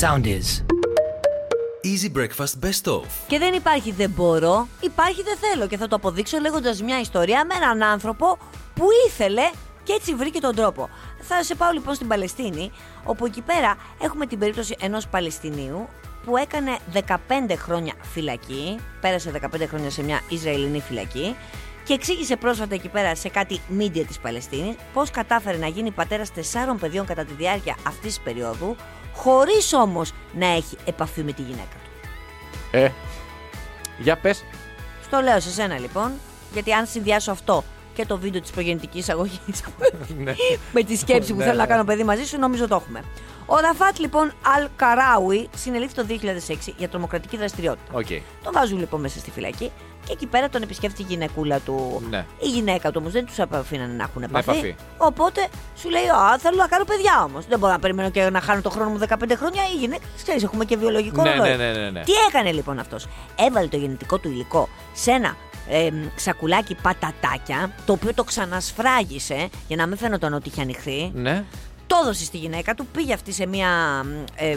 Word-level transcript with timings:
Sound 0.00 0.26
is. 0.26 0.64
Easy 1.84 2.10
Breakfast 2.18 2.54
Best 2.64 2.92
Of. 2.92 3.04
Και 3.26 3.38
δεν 3.38 3.54
υπάρχει 3.54 3.92
δεν 3.92 4.10
μπορώ, 4.10 4.68
υπάρχει 4.80 5.22
δεν 5.22 5.36
θέλω. 5.36 5.66
Και 5.66 5.76
θα 5.76 5.88
το 5.88 5.96
αποδείξω 5.96 6.38
λέγοντας 6.38 6.82
μια 6.82 7.00
ιστορία 7.00 7.44
με 7.44 7.54
έναν 7.54 7.82
άνθρωπο 7.82 8.38
που 8.74 8.86
ήθελε 9.06 9.50
και 9.82 9.92
έτσι 9.92 10.14
βρήκε 10.14 10.40
τον 10.40 10.54
τρόπο. 10.54 10.88
Θα 11.20 11.42
σε 11.42 11.54
πάω 11.54 11.70
λοιπόν 11.72 11.94
στην 11.94 12.08
Παλαιστίνη, 12.08 12.70
όπου 13.04 13.26
εκεί 13.26 13.40
πέρα 13.40 13.76
έχουμε 14.02 14.26
την 14.26 14.38
περίπτωση 14.38 14.76
ενός 14.80 15.06
Παλαιστινίου 15.08 15.88
που 16.24 16.36
έκανε 16.36 16.78
15 16.92 17.00
χρόνια 17.56 17.92
φυλακή, 18.12 18.78
πέρασε 19.00 19.30
15 19.54 19.66
χρόνια 19.68 19.90
σε 19.90 20.02
μια 20.02 20.20
Ισραηλινή 20.28 20.80
φυλακή 20.80 21.36
και 21.84 21.92
εξήγησε 21.92 22.36
πρόσφατα 22.36 22.74
εκεί 22.74 22.88
πέρα 22.88 23.14
σε 23.14 23.28
κάτι 23.28 23.60
media 23.78 24.04
της 24.06 24.18
Παλαιστίνης 24.18 24.74
πώς 24.92 25.10
κατάφερε 25.10 25.56
να 25.56 25.66
γίνει 25.66 25.90
πατέρας 25.90 26.32
τεσσάρων 26.32 26.78
παιδιών 26.78 27.06
κατά 27.06 27.24
τη 27.24 27.32
διάρκεια 27.32 27.76
αυτής 27.86 28.14
της 28.14 28.20
περίοδου 28.20 28.76
χωρίς 29.14 29.72
όμως 29.72 30.12
να 30.32 30.46
έχει 30.46 30.76
επαφή 30.84 31.22
με 31.22 31.32
τη 31.32 31.42
γυναίκα 31.42 31.76
του. 31.84 31.90
Ε. 32.70 32.92
Για 33.98 34.16
πες. 34.16 34.44
Στο 35.06 35.20
λέω 35.20 35.40
σε 35.40 35.50
σένα 35.50 35.78
λοιπόν, 35.78 36.12
γιατί 36.52 36.72
αν 36.72 36.86
συνδυάσω 36.86 37.30
αυτό 37.30 37.64
και 37.94 38.06
το 38.06 38.18
βίντεο 38.18 38.40
της 38.40 38.50
προγεννητικής 38.50 39.08
αγωγής 39.08 39.62
Ναι. 40.24 40.34
με 40.72 40.82
τη 40.82 40.96
σκέψη 40.96 41.30
που 41.32 41.38
Ναι, 41.38 41.44
θέλω 41.44 41.56
να 41.56 41.62
ναι. 41.62 41.68
κάνω 41.68 41.84
παιδί 41.84 42.04
μαζί 42.04 42.24
σου, 42.26 42.38
νομίζω 42.38 42.68
το 42.68 42.74
έχουμε. 42.74 43.04
Ο 43.46 43.58
Ραφάτ 43.60 43.98
λοιπόν 43.98 44.32
Αλ 44.56 44.68
Καράουι 44.76 45.48
συνελήφθη 45.56 45.94
το 45.94 46.06
2006 46.48 46.56
για 46.76 46.88
τρομοκρατική 46.88 47.36
δραστηριότητα. 47.36 47.98
Οκ. 47.98 48.06
Τον 48.42 48.52
βάζουν 48.52 48.78
λοιπόν 48.78 49.00
μέσα 49.00 49.18
στη 49.18 49.30
φυλακή 49.30 49.70
και 50.06 50.12
εκεί 50.12 50.26
πέρα 50.26 50.48
τον 50.48 50.62
επισκέφτηκε 50.62 51.02
η 51.02 51.06
γυναικούλα 51.08 51.58
του. 51.58 52.02
Ναι. 52.10 52.26
Η 52.38 52.48
γυναίκα 52.48 52.88
του 52.90 52.96
όμως 53.00 53.12
δεν 53.12 53.26
τους 53.26 53.38
αφήνανε 53.38 53.92
να 53.92 54.02
έχουν 54.04 54.22
επαφή. 54.22 54.50
επαφή. 54.50 54.74
Οπότε 54.96 55.46
σου 55.76 55.88
λέει: 55.90 56.02
Α, 56.08 56.38
θέλω 56.38 56.56
να 56.56 56.66
κάνω 56.66 56.84
παιδιά 56.84 57.22
όμως. 57.24 57.46
Δεν 57.46 57.58
μπορώ 57.58 57.72
να 57.72 57.78
περιμένω 57.78 58.10
και 58.10 58.30
να 58.30 58.40
χάνω 58.40 58.60
το 58.60 58.70
χρόνο 58.70 58.90
μου 58.90 58.98
15 59.08 59.32
χρόνια. 59.36 59.62
Η 59.74 59.78
γυναίκα, 59.78 60.04
ξέρεις, 60.22 60.42
έχουμε 60.42 60.64
και 60.64 60.76
βιολογικό 60.76 61.22
Ναι, 61.22 61.30
ρολόι. 61.30 61.48
ναι, 61.48 61.56
ναι, 61.56 61.72
ναι, 61.72 61.90
ναι. 61.90 62.00
Τι 62.00 62.12
έκανε 62.28 62.52
λοιπόν 62.52 62.78
αυτός; 62.78 63.06
Έβαλε 63.36 63.66
το 63.66 63.76
γεννητικό 63.76 64.18
του 64.18 64.28
υλικό 64.28 64.68
σε 64.92 65.10
ένα 65.10 65.36
ε, 65.68 65.88
σακουλάκι 66.14 66.74
πατατάκια, 66.82 67.72
το 67.86 67.92
οποίο 67.92 68.14
το 68.14 68.24
ξανασφράγισε 68.24 69.48
για 69.68 69.76
να 69.76 69.86
μην 69.86 69.96
φαίνονταν 69.96 70.34
ότι 70.34 70.48
είχε 70.48 70.60
ανοιχθεί. 70.60 71.10
Ναι. 71.14 71.44
Το 71.94 72.00
έδωσε 72.02 72.24
στη 72.24 72.38
γυναίκα 72.38 72.74
του, 72.74 72.86
πήγε 72.86 73.12
αυτή 73.12 73.32
σε 73.32 73.46
μια 73.46 73.68
ε, 74.34 74.50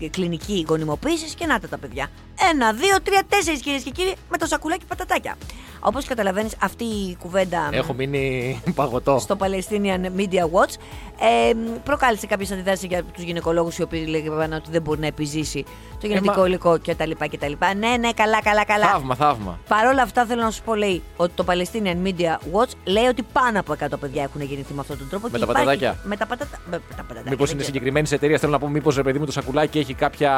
ε, 0.00 0.08
κλινική 0.08 0.64
γονιμοποίησης 0.68 1.34
και 1.34 1.46
να 1.46 1.60
τα 1.60 1.68
τα 1.68 1.78
παιδιά. 1.78 2.10
Ένα, 2.52 2.72
δύο, 2.72 2.96
τρία, 3.02 3.22
τέσσερις 3.28 3.60
κυρίες 3.60 3.82
και 3.82 3.90
κύριοι 3.90 4.14
με 4.30 4.38
το 4.38 4.46
σακουλάκι 4.46 4.84
πατατάκια. 4.88 5.36
Όπως 5.84 6.04
καταλαβαίνεις, 6.04 6.52
αυτή 6.60 6.84
η 6.84 7.16
κουβέντα 7.20 7.68
Έχω 7.72 7.92
μείνει 7.92 8.60
παγωτό. 8.74 9.18
στο 9.18 9.36
Palestinian 9.40 10.20
Media 10.20 10.42
Watch 10.52 10.74
ε, 11.20 11.52
προκάλεσε 11.84 12.26
κάποιες 12.26 12.50
αντιδράσεις 12.50 12.84
για 12.84 13.02
τους 13.02 13.22
γυναικολόγους 13.22 13.78
οι 13.78 13.82
οποίοι 13.82 14.06
λέγανε 14.08 14.54
ότι 14.54 14.70
δεν 14.70 14.82
μπορεί 14.82 15.00
να 15.00 15.06
επιζήσει 15.06 15.64
το 16.00 16.06
γενετικό 16.06 16.40
μα- 16.40 16.46
υλικό 16.46 16.78
κτλ. 16.86 17.10
κτλ. 17.18 17.52
Ναι, 17.78 17.96
ναι, 17.96 18.12
καλά, 18.12 18.42
καλά, 18.42 18.64
καλά. 18.64 18.86
Θαύμα, 18.86 19.14
θαύμα. 19.14 19.58
Παρ' 19.68 19.86
όλα 19.86 20.02
αυτά, 20.02 20.24
θέλω 20.26 20.42
να 20.42 20.50
σου 20.50 20.62
πω, 20.62 20.74
λέει 20.74 21.02
ότι 21.16 21.32
το 21.34 21.44
Palestinian 21.48 21.96
Media 22.06 22.32
Watch 22.58 22.70
λέει 22.84 23.04
ότι 23.04 23.22
πάνω 23.32 23.60
από 23.60 23.72
100 23.72 23.86
παιδιά 24.00 24.22
έχουν 24.22 24.40
γεννηθεί 24.42 24.72
με 24.74 24.80
αυτόν 24.80 24.98
τον 24.98 25.08
τρόπο. 25.08 25.28
Με 25.32 25.38
και 25.38 25.44
τα 25.44 25.50
υπάρχει- 25.50 25.78
πατατάκια. 25.78 26.08
Με 26.08 26.16
τα, 26.16 26.26
πατατα... 26.26 26.58
με 26.70 26.76
τα 26.78 27.02
πατατάκια. 27.02 27.22
Μήπως 27.30 27.30
δεν 27.30 27.36
είναι 27.38 27.46
ξέρω. 27.46 27.64
συγκεκριμένης 27.64 28.12
εταιρείας. 28.12 28.40
Θέλω 28.40 28.52
να 28.52 28.58
πω, 28.58 28.68
μήπως 28.68 28.96
ρε 28.96 29.02
παιδί 29.02 29.18
μου 29.18 29.24
το 29.26 29.32
σακουλάκι 29.32 29.78
έχει 29.78 29.94
κάποια, 29.94 30.32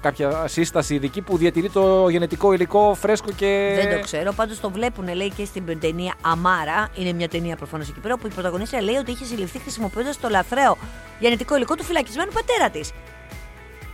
κάποια 0.00 0.44
σύσταση 0.48 0.94
ειδική 0.94 1.21
που 1.24 1.36
διατηρεί 1.36 1.70
το 1.70 2.08
γενετικό 2.08 2.52
υλικό 2.52 2.96
φρέσκο 3.00 3.30
και. 3.36 3.80
Δεν 3.82 3.96
το 3.96 4.04
ξέρω. 4.04 4.32
Πάντως 4.32 4.60
το 4.60 4.70
βλέπουν, 4.70 5.14
λέει 5.14 5.32
και 5.36 5.44
στην 5.44 5.80
ταινία 5.80 6.14
Αμάρα. 6.20 6.88
Είναι 6.94 7.12
μια 7.12 7.28
ταινία 7.28 7.56
προφανώς 7.56 7.88
εκεί 7.88 8.00
πέρα. 8.00 8.14
Όπου 8.14 8.26
η 8.26 8.30
πρωταγωνίστρια 8.30 8.82
λέει 8.82 8.94
ότι 8.94 9.10
είχε 9.10 9.24
συλληφθεί 9.24 9.58
χρησιμοποιώντας 9.58 10.20
το 10.20 10.28
λαθρέο 10.28 10.76
γενετικό 11.18 11.56
υλικό 11.56 11.74
του 11.74 11.84
φυλακισμένου 11.84 12.30
πατέρα 12.32 12.70
της. 12.70 12.90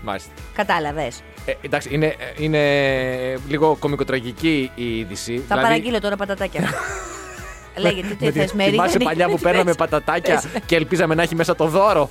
Μάλιστα. 0.03 0.31
Κατάλαβες. 0.55 1.23
Ε, 1.45 1.53
εντάξει, 1.61 1.89
είναι, 1.93 2.15
είναι 2.37 2.59
λίγο 3.49 3.77
κομικοτραγική 3.79 4.71
η 4.75 4.99
είδηση. 4.99 5.45
Θα 5.49 5.55
παραγγείλω 5.55 6.01
τώρα 6.01 6.17
πατατάκια. 6.17 6.63
Λέγεται, 7.79 8.15
τι 8.15 8.31
θες, 8.31 8.53
Μέρη. 8.53 8.71
Θυμάσαι 8.71 8.99
παλιά 8.99 9.29
που 9.29 9.39
παίρναμε 9.39 9.75
πατατάκια 9.75 10.43
και 10.67 10.77
ελπίζαμε 10.77 11.15
να 11.15 11.23
έχει 11.23 11.35
μέσα 11.35 11.57
το 11.57 11.67
δώρο. 11.67 12.09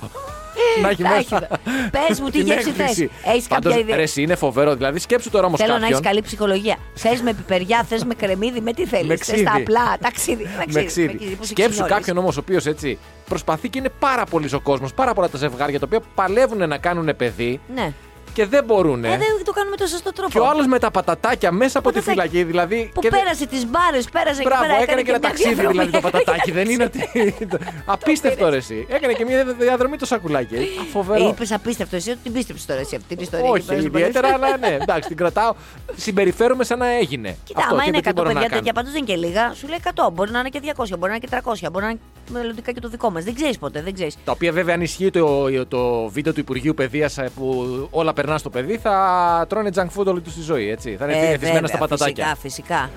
Να 0.82 0.88
έχει 0.88 1.02
μέσα. 1.02 1.48
Πες 1.90 2.20
μου, 2.20 2.26
τι 2.26 2.32
την 2.38 2.46
γεύση 2.46 2.70
θες. 2.70 2.78
έκπληξη. 2.88 3.10
Έχεις 3.24 3.46
Πάντως, 3.46 3.64
κάποια 3.72 3.78
ιδέα; 3.84 3.96
Ρε, 3.96 4.02
εσύ 4.02 4.22
είναι 4.22 4.34
φοβερό. 4.34 4.74
Δηλαδή, 4.74 4.98
σκέψου 4.98 5.30
τώρα 5.30 5.46
όμω 5.46 5.56
Θέλω 5.56 5.68
κάποιον. 5.72 5.88
να 5.88 5.94
έχεις 5.96 6.06
καλή 6.08 6.22
ψυχολογία. 6.22 6.76
Θες 6.94 7.20
με 7.20 7.32
πιπεριά, 7.32 7.82
θες 7.88 8.04
με 8.04 8.14
κρεμμύδι, 8.14 8.60
με 8.60 8.72
τι 8.72 8.86
θέλεις. 8.86 9.06
Με 9.06 9.16
Θε 9.16 9.20
ξύδι. 9.32 9.44
τα 9.44 9.52
απλά, 9.56 9.96
ταξίδι. 10.00 10.42
Με 10.42 10.50
με 10.58 10.64
ξύδι. 10.66 10.86
ξύδι. 10.86 11.06
με 11.12 11.16
ξύδι, 11.18 11.34
που 11.34 11.44
σε 11.44 11.50
Σκέψου 11.50 11.70
ξυνόλεις. 11.70 11.94
κάποιον 11.94 12.18
όμως 12.18 12.36
ο 12.36 12.40
οποίος 12.40 12.66
έτσι 12.66 12.98
προσπαθεί 13.28 13.68
και 13.68 13.78
είναι 13.78 13.90
πάρα 13.98 14.24
πολύς 14.24 14.52
ο 14.52 14.60
κόσμος, 14.60 14.94
πάρα 14.94 15.14
πολλά 15.14 15.28
τα 15.28 15.38
ζευγάρια 15.38 15.78
τα 15.78 15.84
οποία 15.86 16.00
παλεύουν 16.14 16.68
να 16.68 16.78
κάνουν 16.78 17.16
παιδί 17.16 17.60
Ναι. 17.74 17.92
Και 18.34 18.46
δεν 18.46 18.64
μπορούν. 18.64 19.04
Ε, 19.04 19.08
δεν 19.08 19.20
το 19.44 19.52
κάνουμε 19.52 19.76
το 19.76 19.86
σωστό 19.86 20.12
τρόπο. 20.12 20.30
Και 20.30 20.38
ο 20.38 20.46
άλλος 20.48 20.66
με 20.66 20.78
τα 20.78 20.90
πατατάκια 20.90 21.52
μέσα 21.52 21.78
από 21.78 21.88
τη 21.92 21.94
Πατατάκια. 21.98 22.22
φυλακή. 22.30 22.44
Δηλαδή. 22.50 22.90
Που 22.94 23.00
και 23.00 23.08
δεν- 23.10 23.20
πέρασε 23.20 23.46
τις 23.46 23.66
μπάρες, 23.66 24.08
πέρασε 24.12 24.42
Μπράβο, 24.42 24.62
εκεί 24.64 24.72
πέρα. 24.72 24.82
έκανε 24.82 25.02
και 25.02 25.10
ένα 25.10 25.18
μια 25.18 25.28
ταξίδι 25.28 25.54
διαδρομή. 25.54 25.72
δηλαδή 25.78 25.90
το 25.90 26.00
πατατάκι. 26.00 26.50
Δεν 26.50 26.68
είναι 26.68 26.84
Έκανε 26.84 27.34
ότι. 27.38 27.58
Απίστευτο 27.94 28.48
ρε 28.48 28.56
εσύ. 28.56 28.86
Έκανε 28.90 29.12
και 29.12 29.24
μια 29.24 29.44
διαδρομή 29.58 29.96
το 29.96 30.06
σακουλάκι. 30.06 30.56
Α, 30.56 30.60
Φοβερό. 30.92 31.28
Είπες 31.28 31.52
απίστευτο, 31.52 31.96
εσύ 31.96 32.10
ότι 32.10 32.18
την 32.22 32.32
πίστεψες 32.32 32.66
τώρα 32.66 32.80
εσύ 32.80 32.94
αυτή 32.96 33.14
την 33.14 33.22
ιστορία. 33.24 33.50
Όχι 33.50 33.56
εκεί 33.58 33.66
πέρα 33.66 33.80
στο 33.80 33.88
ιδιαίτερα, 33.98 34.28
Παλαιστίνιο. 34.32 34.54
αλλά 34.68 34.76
ναι, 34.76 34.82
εντάξει, 34.82 35.08
την 35.08 35.16
κρατάω. 35.16 35.54
Συμπεριφέρομαι 35.96 36.64
σαν 36.64 36.78
να 36.78 36.88
έγινε. 36.98 37.36
Κοίτα, 37.44 37.60
Αυτό 37.60 37.74
άμα 37.74 37.82
και 37.82 37.88
είναι 37.88 38.00
τι 38.00 38.08
100 38.10 38.12
μπορώ 38.14 38.28
να 38.28 38.32
παιδιά 38.34 38.48
κάνω. 38.48 38.60
τέτοια, 38.60 38.72
πάντως 38.72 38.92
δεν 38.92 39.02
είναι 39.06 39.12
και 39.12 39.26
λίγα, 39.26 39.52
σου 39.54 39.66
λέει 39.68 39.78
100. 39.84 40.10
Μπορεί 40.12 40.30
να 40.30 40.38
είναι 40.38 40.48
και 40.48 40.60
200, 40.62 40.98
μπορεί 40.98 41.10
να 41.12 41.16
είναι 41.16 41.18
και 41.18 41.28
300, 41.66 41.68
μπορεί 41.72 41.84
να 41.84 41.90
είναι 41.90 42.00
μελλοντικά 42.32 42.72
και 42.72 42.80
το 42.80 42.88
δικό 42.88 43.10
μας. 43.10 43.24
Δεν 43.24 43.34
ξέρεις 43.34 43.58
ποτέ, 43.58 43.82
δεν 43.82 43.94
ξέρεις. 43.94 44.16
Τα 44.24 44.32
οποία 44.32 44.52
βέβαια 44.52 44.74
αν 44.74 44.80
ισχύει 44.80 45.10
το, 45.10 45.48
το 45.68 46.08
βίντεο 46.08 46.32
του 46.32 46.40
Υπουργείου 46.40 46.74
Παιδείας 46.74 47.18
που 47.36 47.88
όλα 47.90 48.12
περνάς 48.22 48.40
στο 48.40 48.50
παιδί, 48.50 48.76
θα 48.78 49.46
τρώνε 49.48 49.70
junk 49.74 49.86
food 50.00 50.06
όλη 50.06 50.20
τους 50.20 50.34
τη 50.34 50.40
ζωή. 50.40 50.70
Έτσι. 50.70 50.96
Θα 50.98 51.04
είναι 51.04 51.14
Ε, 51.14 51.26
εθισμένα 51.26 51.52
βέβαια, 51.52 51.66
στα 51.68 51.78
πατατάκια. 51.78 52.24
Φυσικά, 52.24 52.36
φυσικά. 52.40 52.90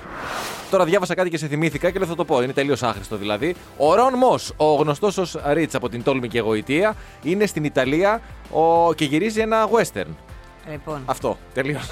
Τώρα 0.72 0.86
διάβασα 0.86 1.14
κάτι 1.16 1.30
και 1.30 1.38
σε 1.38 1.48
θυμήθηκα 1.48 1.90
και 1.90 2.00
λέω 2.00 2.08
θα 2.08 2.16
το 2.16 2.26
πω. 2.26 2.42
Είναι 2.42 2.54
τελείως 2.54 2.84
άχρηστο 2.84 3.16
δηλαδή. 3.18 3.56
Ο 3.78 3.96
Ρον 3.96 4.14
Μό, 4.14 4.36
ο 4.58 4.74
γνωστός 4.76 5.18
ως 5.18 5.38
Ρίτς 5.52 5.76
από 5.76 5.90
την 5.90 6.04
Τόλμη 6.04 6.28
και 6.28 6.40
Γοητεία, 6.40 6.96
είναι 7.24 7.46
στην 7.46 7.64
Ιταλία 7.64 8.22
ο... 8.52 8.94
και 8.94 9.06
γυρίζει 9.06 9.40
ένα 9.42 9.68
western. 9.70 10.08
Λοιπόν, 10.72 11.02
Αυτό. 11.06 11.38
Τελείως. 11.54 11.90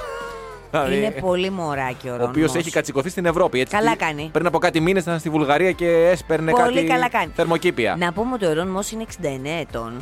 είναι 0.91 1.11
πολύ 1.19 1.49
μωράκι 1.49 2.07
ο 2.07 2.11
Ο 2.13 2.15
Ρόνος. 2.15 2.29
οποίος 2.29 2.55
έχει 2.55 2.71
κατσικωθεί 2.71 3.09
στην 3.09 3.25
Ευρώπη. 3.25 3.59
Έτσι. 3.59 3.75
Καλά 3.75 3.95
κάνει. 3.95 4.29
Πριν 4.33 4.45
από 4.45 4.57
κάτι 4.57 4.79
μήνες 4.79 5.01
ήταν 5.03 5.19
στη 5.19 5.29
Βουλγαρία 5.29 5.71
και 5.71 5.87
έσπερνε 6.09 6.51
Πολύ 6.51 6.73
κάτι 6.75 6.87
καλά 6.87 7.09
κάνει. 7.09 7.31
θερμοκήπια. 7.35 7.95
Να 7.99 8.13
πούμε 8.13 8.33
ότι 8.33 8.45
ο 8.45 8.53
Ρόν 8.53 8.67
Μος 8.67 8.91
είναι 8.91 9.05
69 9.21 9.25
ετών. 9.61 9.93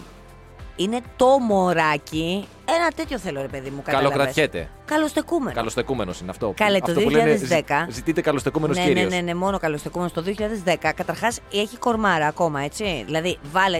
Είναι 0.79 0.99
το 1.15 1.39
μωράκι. 1.39 2.47
Ένα 2.65 2.87
τέτοιο 2.95 3.17
θέλω, 3.17 3.41
ρε 3.41 3.47
παιδί 3.47 3.69
μου. 3.69 3.81
κατάλαβες. 3.83 4.09
Καλοκρατιέται. 4.11 4.69
Καλοστεκούμενο. 4.85 5.55
Καλοστεκούμενος 5.55 6.19
είναι 6.19 6.29
αυτό. 6.29 6.53
Καλέ, 6.55 6.79
το 6.79 6.85
αυτό 6.87 7.01
που 7.01 7.09
λένε, 7.09 7.35
2010. 7.35 7.85
ζη- 7.85 7.93
ζητείτε 7.93 8.21
καλοστεκούμενος 8.21 8.77
ναι, 8.77 8.83
κύριος. 8.83 9.09
ναι, 9.09 9.15
ναι, 9.15 9.21
ναι, 9.21 9.33
μόνο 9.33 9.59
καλοστεκούμενος. 9.59 10.13
Το 10.13 10.21
2010 10.21 10.93
καταρχάς 10.95 11.39
έχει 11.53 11.77
κορμάρα 11.77 12.27
ακόμα, 12.27 12.61
έτσι. 12.61 13.03
Δηλαδή, 13.05 13.37
βάλε 13.51 13.79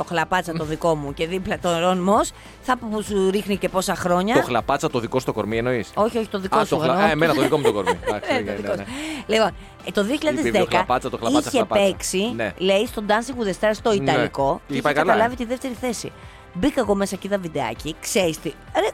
το 0.00 0.06
χλαπάτσα 0.08 0.52
το 0.52 0.64
δικό 0.64 0.94
μου 0.94 1.14
και 1.14 1.26
δίπλα 1.26 1.58
το 1.58 1.78
Ρόν 1.78 1.98
Μος, 1.98 2.30
θα 2.62 2.76
που 2.78 3.02
σου 3.02 3.30
ρίχνει 3.30 3.56
και 3.56 3.68
πόσα 3.68 3.94
χρόνια. 3.94 4.34
Το 4.34 4.42
χλαπάτσα 4.42 4.90
το 4.90 4.98
δικό 4.98 5.20
στο 5.20 5.32
κορμί 5.32 5.56
εννοείς; 5.58 5.90
Όχι, 5.94 6.18
όχι, 6.18 6.28
το 6.28 6.38
δικό 6.38 6.58
Α, 6.58 6.64
σου. 6.64 6.68
το 6.76 6.82
χλα... 6.82 6.92
εννοώ. 6.92 7.06
Α, 7.06 7.10
εμένα 7.10 7.34
το 7.34 7.42
δικό 7.42 7.56
μου 7.56 7.62
το 7.62 7.72
κορμί. 7.72 7.90
Εντάξει, 8.06 8.30
Ε, 8.34 8.40
ναι, 8.40 8.44
το 8.44 8.50
ναι, 8.50 8.56
δικό 8.56 8.74
ναι. 8.74 8.84
σου. 8.84 8.92
Λοιπόν, 9.26 9.50
ε, 9.84 9.90
το 9.90 10.04
Είπε, 10.44 10.58
2010 10.62 10.66
χλαπάτσα, 10.68 11.10
το 11.10 11.16
χλαπάτσα, 11.16 11.48
είχε 11.48 11.56
χλαπάτσα. 11.58 11.84
παίξει, 11.84 12.32
Ναι. 12.36 12.52
λέει, 12.56 12.86
στο 12.86 13.02
Dancing 13.08 13.42
with 13.42 13.46
the 13.52 13.68
Stars 13.68 13.74
στο 13.74 13.88
Ναι. 13.90 13.94
Ιταλικό 14.10 14.48
Είχε 14.52 14.60
και 14.66 14.72
είχε 14.72 14.82
πάει 14.82 14.92
καλά, 14.94 15.06
καταλάβει 15.06 15.32
ε. 15.34 15.36
τη 15.36 15.44
δεύτερη 15.44 15.74
θέση. 15.80 16.12
Μπήκα 16.54 16.80
εγώ 16.80 16.94
μέσα 16.94 17.16
και 17.16 17.26
είδα 17.26 17.38
βιντεάκι, 17.38 17.94
ξέρεις 18.00 18.38
τι. 18.40 18.48
Ρε, 18.74 18.88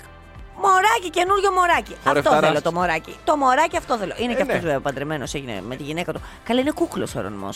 μωράκι, 0.62 1.10
καινούριο 1.10 1.50
μωράκι. 1.52 1.92
Αυτό 1.92 2.08
Χορευτάρας. 2.08 2.48
θέλω 2.48 2.62
το 2.62 2.72
μωράκι. 2.72 3.14
Το 3.24 3.36
μωράκι 3.36 3.76
αυτό 3.76 3.96
θέλω. 3.96 4.14
Είναι 4.18 4.32
Ε, 4.32 4.36
και 4.36 4.44
ναι. 4.44 4.52
αυτό 4.52 4.64
βέβαια 4.64 4.80
παντρεμένος, 4.80 5.34
έγινε 5.34 5.62
με 5.68 5.76
τη 5.76 5.82
γυναίκα 5.82 6.12
του. 6.12 6.20
Καλά, 6.44 6.60
είναι 6.60 6.70
κούκλος 6.70 7.14
ο 7.14 7.20
Ρονμό. 7.20 7.48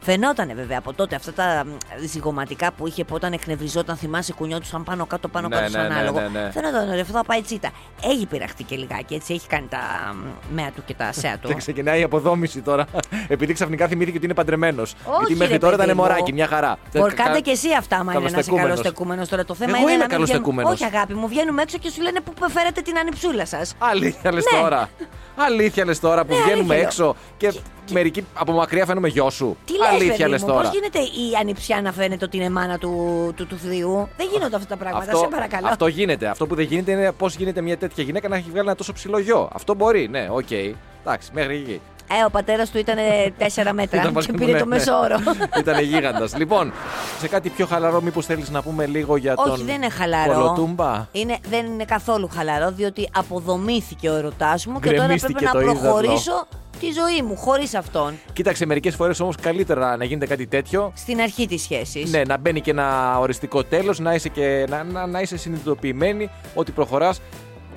Φαινότανε 0.00 0.54
βέβαια 0.54 0.78
από 0.78 0.92
τότε 0.92 1.14
αυτά 1.14 1.32
τα 1.32 1.62
μ, 1.66 1.68
ζυγωματικά 2.06 2.72
που 2.72 2.86
είχε 2.86 3.04
που 3.04 3.14
όταν 3.14 3.32
εκνευριζόταν, 3.32 3.96
θυμάσαι, 3.96 4.32
κουνιόντουσαν 4.32 4.84
πάνω 4.84 5.06
κάτω, 5.06 5.28
πάνω 5.28 5.48
Ναι, 5.48 5.54
κάτω 5.54 5.64
ναι, 5.68 5.78
στο 5.78 5.88
ναι, 5.88 5.94
ανάλογο. 5.94 6.20
ναι, 6.20 6.28
ναι. 6.40 6.50
Φαινόταν 6.50 6.90
ρε, 6.94 7.00
αυτό 7.00 7.12
θα 7.12 7.24
πάει 7.24 7.42
τσίτα. 7.42 7.70
Έχει 8.02 8.26
πειραχτεί 8.26 8.64
και 8.64 8.76
λιγάκι, 8.76 9.14
έτσι. 9.14 9.34
Έχει 9.34 9.46
κάνει 9.46 9.66
τα 9.66 9.78
μ, 10.14 10.54
μέα 10.54 10.70
του 10.70 10.82
και 10.86 10.94
τα 10.94 11.12
σέα 11.12 11.38
του. 11.38 11.48
Και 11.48 11.54
ξεκινάει 11.54 12.00
η 12.00 12.02
αποδόμηση 12.02 12.60
τώρα. 12.60 12.86
Επειδή 13.28 13.52
ξαφνικά 13.52 13.86
θυμήθηκε 13.88 14.16
ότι 14.16 14.26
είναι 14.26 14.34
παντρεμένος. 14.34 14.94
Γιατί 15.18 15.32
ρε, 15.32 15.38
μέχρι 15.38 15.58
τώρα 15.58 15.76
παιδί 15.76 15.88
ήταν 15.90 15.96
μου. 15.96 16.08
μωράκι, 16.08 16.32
μια 16.32 16.46
χαρά. 16.46 16.78
Μπορεί 16.92 17.14
Κα- 17.14 17.22
κάντε 17.24 17.40
και 17.40 17.50
εσύ 17.50 17.68
αυτά, 17.78 17.96
άμα 17.96 18.12
είναι 18.12 18.20
να 18.20 18.26
είσαι 18.26 18.30
καλοστεκούμενος. 18.34 18.68
καλοστεκούμενος 18.76 19.28
τώρα. 19.28 19.44
Το 19.44 19.54
θέμα 19.54 19.70
Εγώ 19.78 19.80
είναι 19.88 19.92
είμαι 19.92 20.06
να 20.06 20.08
μην 20.18 20.24
βγαίνουμε- 20.24 20.32
καλοστεκούμενος. 20.32 20.72
Όχι, 20.72 20.84
αγάπη 20.94 21.14
μου, 21.14 21.28
βγαίνουμε 21.28 21.62
έξω 21.62 21.78
και 21.78 21.90
σου 21.90 22.02
λένε 22.02 22.20
που 22.20 22.50
φέρετε 22.50 22.80
την 22.80 22.98
ανιψούλα 22.98 23.46
σας; 23.46 23.74
Αλήθεια 23.78 24.32
λε 24.32 24.36
Ναι. 24.52 24.60
τώρα. 24.60 24.88
Αλήθεια 25.38 25.84
λες 25.84 26.00
τώρα 26.00 26.24
που 26.24 26.34
Ναι, 26.34 26.40
βγαίνουμε 26.40 26.74
αλήθεια 26.74 26.86
έξω 26.88 27.16
και 27.36 27.52
μερικοί 27.92 28.26
από 28.34 28.52
μακριά 28.52 28.86
φαίνομαι 28.86 29.08
γιο 29.08 29.30
σου. 29.30 29.56
Τι 29.64 29.72
λες, 29.72 29.88
Αλήθεια 29.88 30.16
παιδί 30.16 30.28
λες 30.30 30.40
μου, 30.40 30.46
τώρα. 30.48 30.60
Πώς 30.60 30.70
γίνεται 30.72 30.98
η 30.98 31.34
ανιψιά 31.40 31.82
να 31.82 31.92
φαίνεται 31.92 32.24
ότι 32.24 32.36
είναι 32.36 32.50
μάνα 32.50 32.78
του, 32.78 33.32
του, 33.36 33.46
του 33.46 33.56
θείου; 33.56 34.08
Δεν 34.16 34.28
γίνονται 34.32 34.56
αυτά 34.56 34.68
τα 34.68 34.76
πράγματα, 34.76 35.16
σε 35.16 35.26
παρακαλώ. 35.30 35.66
αυτό 35.68 35.86
γίνεται. 35.86 36.26
Αυτό 36.26 36.46
που 36.46 36.54
δεν 36.54 36.64
γίνεται 36.64 36.90
είναι 36.92 37.12
πώς 37.12 37.34
γίνεται 37.34 37.60
μια 37.60 37.76
τέτοια 37.78 38.04
γυναίκα 38.04 38.28
να 38.28 38.36
έχει 38.36 38.50
βγάλει 38.50 38.66
ένα 38.66 38.76
τόσο 38.76 38.92
ψηλό 38.92 39.18
γιο. 39.18 39.48
Αυτό 39.52 39.74
μπορεί, 39.74 40.08
ναι, 40.08 40.28
οκ. 40.30 40.50
Εντάξει, 41.02 41.30
μέχρι 41.32 41.54
εκεί. 41.56 41.80
Ε, 42.10 42.24
ο 42.26 42.30
πατέρας 42.30 42.70
του 42.70 42.78
ήταν 42.78 42.96
4 43.38 43.72
μέτρα 43.72 44.00
Ήταν 44.00 44.14
και 44.14 44.32
πολύ- 44.32 44.38
πήρε 44.38 44.52
ναι, 44.52 44.58
το 44.58 44.64
ναι. 44.64 44.76
μέσο 44.76 44.92
όρο. 44.98 45.16
Ήταν 45.60 45.82
γίγαντα. 45.82 46.28
λοιπόν, 46.36 46.72
σε 47.20 47.28
κάτι 47.28 47.48
πιο 47.48 47.66
χαλαρό, 47.66 48.00
μήπως 48.00 48.26
θέλεις 48.26 48.50
να 48.50 48.62
πούμε 48.62 48.86
λίγο 48.86 49.16
για 49.16 49.34
τον. 49.34 49.50
Όχι, 49.52 49.62
δεν 49.64 49.74
είναι 49.74 49.88
χαλαρό. 49.90 50.32
Κολοτούμπα; 50.32 51.06
Είναι, 51.12 51.36
δεν 51.50 51.66
είναι 51.66 51.84
καθόλου 51.84 52.28
χαλαρό, 52.34 52.70
διότι 52.70 53.08
αποδομήθηκε 53.14 54.08
ο 54.10 54.14
ερωτάς 54.16 54.66
μου 54.66 54.80
και 54.80 54.90
τώρα 54.90 55.02
Γκρεμίστηκε 55.04 55.32
πρέπει 55.32 55.44
να 55.44 55.52
το 55.52 55.60
ύδατο. 55.60 55.80
προχωρήσω 55.80 56.46
τη 56.80 56.86
ζωή 56.92 57.22
μου 57.22 57.36
χωρίς 57.36 57.74
αυτόν 57.74 58.14
Κοίταξε, 58.32 58.66
μερικές 58.66 58.94
φορές 58.94 59.20
όμως 59.20 59.36
καλύτερα 59.36 59.96
να 59.96 60.04
γίνεται 60.04 60.26
κάτι 60.26 60.46
τέτοιο. 60.46 60.92
στην 60.96 61.20
αρχή 61.20 61.46
της 61.46 61.62
σχέσης. 61.62 62.10
Ναι, 62.10 62.22
να 62.26 62.36
μπαίνει 62.38 62.60
και 62.60 62.70
ένα 62.70 63.18
οριστικό 63.18 63.64
τέλος, 63.64 63.98
να 63.98 64.14
είσαι, 64.14 64.28
και, 64.28 64.66
να, 64.68 64.82
να, 64.84 65.06
να 65.06 65.20
είσαι 65.20 65.36
συνειδητοποιημένη 65.36 66.30
ότι 66.54 66.72
προχωράς 66.72 67.20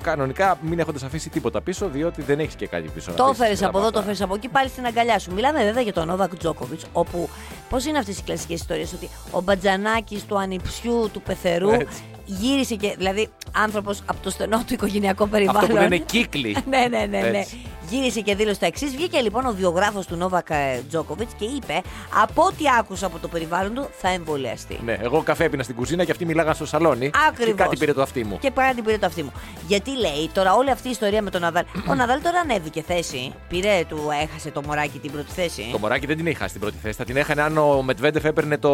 κανονικά 0.02 0.58
μην 0.62 0.78
έχοντας 0.78 1.02
αφήσει 1.02 1.30
τίποτα 1.30 1.60
πίσω, 1.60 1.88
διότι 1.88 2.22
δεν 2.22 2.38
έχεις 2.40 2.54
και 2.54 2.66
κάτι 2.66 2.88
πίσω. 2.94 3.10
να 3.10 3.16
Το 3.16 3.24
αφήσεις 3.24 3.40
έφερε 3.42 3.56
πέρα 3.56 3.68
από 3.68 3.78
εδώ, 3.78 3.90
το 3.90 3.98
αυτά. 3.98 4.10
έφερε 4.10 4.24
από 4.24 4.34
εκεί, 4.34 4.48
πάλι 4.48 4.68
στην 4.68 4.86
αγκαλιά 4.86 5.18
σου. 5.18 5.32
Μιλάμε 5.34 5.64
βέβαια 5.64 5.82
για 5.82 5.92
τον 5.92 6.06
Νόβακ 6.06 6.36
Τζόκοβιτ, 6.36 6.80
όπου. 6.92 7.28
Πώς 7.68 7.84
είναι 7.84 7.98
αυτές 7.98 8.18
οι 8.18 8.22
κλασικές 8.22 8.60
ιστορίες, 8.60 8.92
ότι 8.92 9.08
ο 9.30 9.40
μπατζανάκης 9.40 10.24
του 10.26 10.38
ανιψιού 10.38 11.10
του 11.12 11.22
πεθερού 11.22 11.70
Έτσι. 11.70 12.02
γύρισε 12.24 12.74
και. 12.74 12.94
Δηλαδή, 12.98 13.28
άνθρωπος 13.56 14.02
από 14.06 14.22
το 14.22 14.30
στενό 14.30 14.58
του 14.66 14.74
οικογενειακό 14.74 15.26
περιβάλλον. 15.26 15.62
Αυτό 15.62 15.74
που 15.74 15.80
λένε 15.80 15.96
κύκλοι. 15.98 16.56
ναι, 16.70 16.86
ναι, 16.90 17.06
ναι, 17.10 17.18
ναι. 17.30 17.38
Έτσι. 17.38 17.60
Γύρισε 17.92 18.20
και 18.20 18.34
δήλωσε 18.34 18.58
τα 18.60 18.66
εξής. 18.66 18.90
Βγήκε 18.90 19.20
λοιπόν 19.20 19.46
ο 19.46 19.52
βιογράφος 19.52 20.06
του 20.06 20.16
Νόβακ 20.16 20.46
Τζόκοβιτ 20.88 21.28
και 21.38 21.44
είπε: 21.44 21.82
Από 22.22 22.42
ό,τι 22.42 22.64
άκουσα 22.78 23.06
από 23.06 23.18
το 23.18 23.28
περιβάλλον 23.28 23.74
του, 23.74 23.88
θα 23.92 24.08
εμβολιαστεί. 24.08 24.80
Ναι, 24.84 24.96
εγώ 25.00 25.22
καφέ 25.22 25.44
έπινα 25.44 25.62
στην 25.62 25.74
κουζίνα 25.74 26.04
και 26.04 26.10
αυτοί 26.10 26.24
μιλάγαν 26.24 26.54
στο 26.54 26.66
σαλόνι. 26.66 27.10
Ακριβώς. 27.28 27.54
Και 27.54 27.62
κάτι 27.62 27.76
πήρε 27.76 27.92
το 27.92 28.02
αυτί 28.02 28.24
μου. 28.24 28.38
Και 28.38 28.50
πάει 28.50 28.68
να 28.68 28.74
την 28.74 28.84
πήρε 28.84 28.98
το 28.98 29.06
αυτή 29.06 29.22
μου. 29.22 29.32
Γιατί 29.66 29.90
λέει 29.90 30.30
τώρα 30.32 30.54
όλη 30.54 30.70
αυτή 30.70 30.88
η 30.88 30.90
ιστορία 30.90 31.22
με 31.22 31.30
τον 31.30 31.40
Ναδάλ. 31.40 31.64
ο 31.90 31.94
Ναδάλ 31.94 32.22
τώρα 32.22 32.38
ανέβηκε 32.38 32.82
θέση. 32.82 33.32
Πήρε, 33.48 33.84
του 33.88 33.98
έχασε 34.22 34.50
το 34.50 34.62
μωράκι 34.66 34.98
την 34.98 35.12
πρώτη 35.12 35.32
θέση. 35.32 35.68
Το 35.72 35.78
μωράκι 35.78 36.06
δεν 36.06 36.16
την 36.16 36.26
έχει 36.26 36.36
χάσει 36.36 36.48
στην 36.48 36.60
πρώτη 36.60 36.76
θέση. 36.82 36.96
Θα 36.96 37.04
την 37.04 37.16
έχανε 37.16 37.42
αν 37.42 37.58
ο 37.58 37.82
Μετβέντεφ 37.82 38.24
έπαιρνε 38.24 38.58
το. 38.58 38.68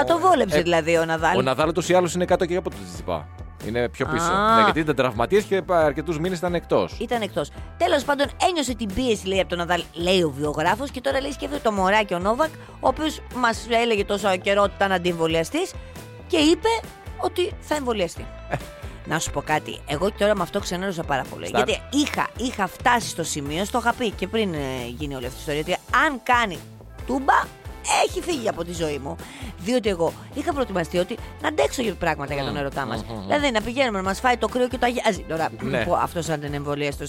Α, 0.00 0.04
το 0.06 0.18
βόλεψε 0.18 0.58
Ε, 0.58 0.62
δηλαδή 0.62 0.96
ο 0.96 1.04
Ναδάλ. 1.04 1.36
Ο 1.38 1.42
Ναδάλ 1.42 1.68
ούτως 1.68 1.88
ή 1.88 1.94
άλλως 1.94 2.14
είναι 2.14 2.24
κάτω 2.24 2.46
και 2.46 2.56
από 2.56 2.70
το 2.70 2.76
Τζιτσιπά. 2.84 3.28
Είναι 3.66 3.88
πιο 3.88 4.06
πίσω. 4.06 4.32
Α. 4.32 4.56
Ναι, 4.56 4.62
γιατί 4.62 4.80
ήταν 4.80 4.94
τραυματίες 4.94 5.44
και 5.44 5.62
αρκετούς 5.68 6.18
μήνες 6.18 6.38
ήταν 6.38 6.54
εκτός. 6.54 6.96
Ήταν 7.00 7.22
εκτός. 7.22 7.50
Τέλος 7.76 8.04
πάντων, 8.04 8.26
ένιωσε 8.48 8.74
την 8.74 8.94
πίεση 8.94 9.26
λέει 9.26 9.40
από 9.40 9.48
τον 9.48 9.58
Ναδάλ, 9.58 9.82
λέει 9.92 10.22
ο 10.22 10.30
βιογράφος, 10.30 10.90
και 10.90 11.00
τώρα 11.00 11.20
λέει 11.20 11.32
σκέφτεται 11.32 11.62
το 11.62 11.72
μωράκι 11.72 12.14
ο 12.14 12.18
Νόβακ, 12.18 12.50
ο 12.80 12.88
οποίος 12.88 13.20
μας 13.36 13.66
έλεγε 13.70 14.04
τόσο 14.04 14.36
καιρό 14.36 14.62
ότι 14.62 14.72
ήταν 14.76 14.92
αντιεμβολιαστής 14.92 15.72
και 16.26 16.36
είπε 16.36 16.68
ότι 17.18 17.52
θα 17.60 17.74
εμβολιαστεί. 17.74 18.26
Να 19.06 19.18
σου 19.18 19.30
πω 19.30 19.42
κάτι. 19.42 19.80
Εγώ 19.86 20.10
τώρα 20.18 20.36
με 20.36 20.42
αυτό 20.42 20.60
ξενέρωσα 20.60 21.02
πάρα 21.02 21.24
πολύ. 21.30 21.46
Στάρ. 21.46 21.68
Γιατί 21.68 21.82
είχα, 21.90 22.28
είχα 22.36 22.66
φτάσει 22.66 23.08
στο 23.08 23.22
σημείο, 23.22 23.64
στο 23.64 23.78
είχα 23.78 23.94
πει 23.94 24.10
και 24.10 24.26
πριν 24.26 24.54
ε, 24.54 24.58
γίνει 24.86 25.14
όλη 25.14 25.26
αυτή 25.26 25.36
η 25.36 25.40
ιστορία, 25.40 25.60
ότι 25.60 25.76
αν 26.06 26.20
κάνει 26.22 26.58
τούμπα, 27.06 27.42
έχει 28.06 28.20
φύγει 28.22 28.48
από 28.48 28.64
τη 28.64 28.72
ζωή 28.72 28.98
μου. 28.98 29.16
Διότι 29.58 29.88
εγώ 29.88 30.12
είχα 30.34 30.52
προετοιμαστεί 30.52 30.98
ότι 30.98 31.16
να 31.42 31.48
αντέξω 31.48 31.82
για 31.82 31.94
πράγματα 31.94 32.34
για 32.34 32.44
τον 32.44 32.56
ερωτά 32.56 32.86
μας. 32.86 33.04
Δηλαδή 33.26 33.50
να 33.50 33.60
πηγαίνουμε 33.62 33.96
να 33.98 34.04
μας 34.04 34.20
φάει 34.20 34.36
το 34.36 34.48
κρύο 34.48 34.68
και 34.68 34.78
το 34.78 34.86
αγιάζει. 34.86 35.24
Τώρα 35.28 35.48
Ναι. 35.60 35.84
που 35.84 35.94
αυτός 35.94 36.28
αν 36.28 36.42
είναι 36.42 36.56
εμβολίαστο, 36.56 37.04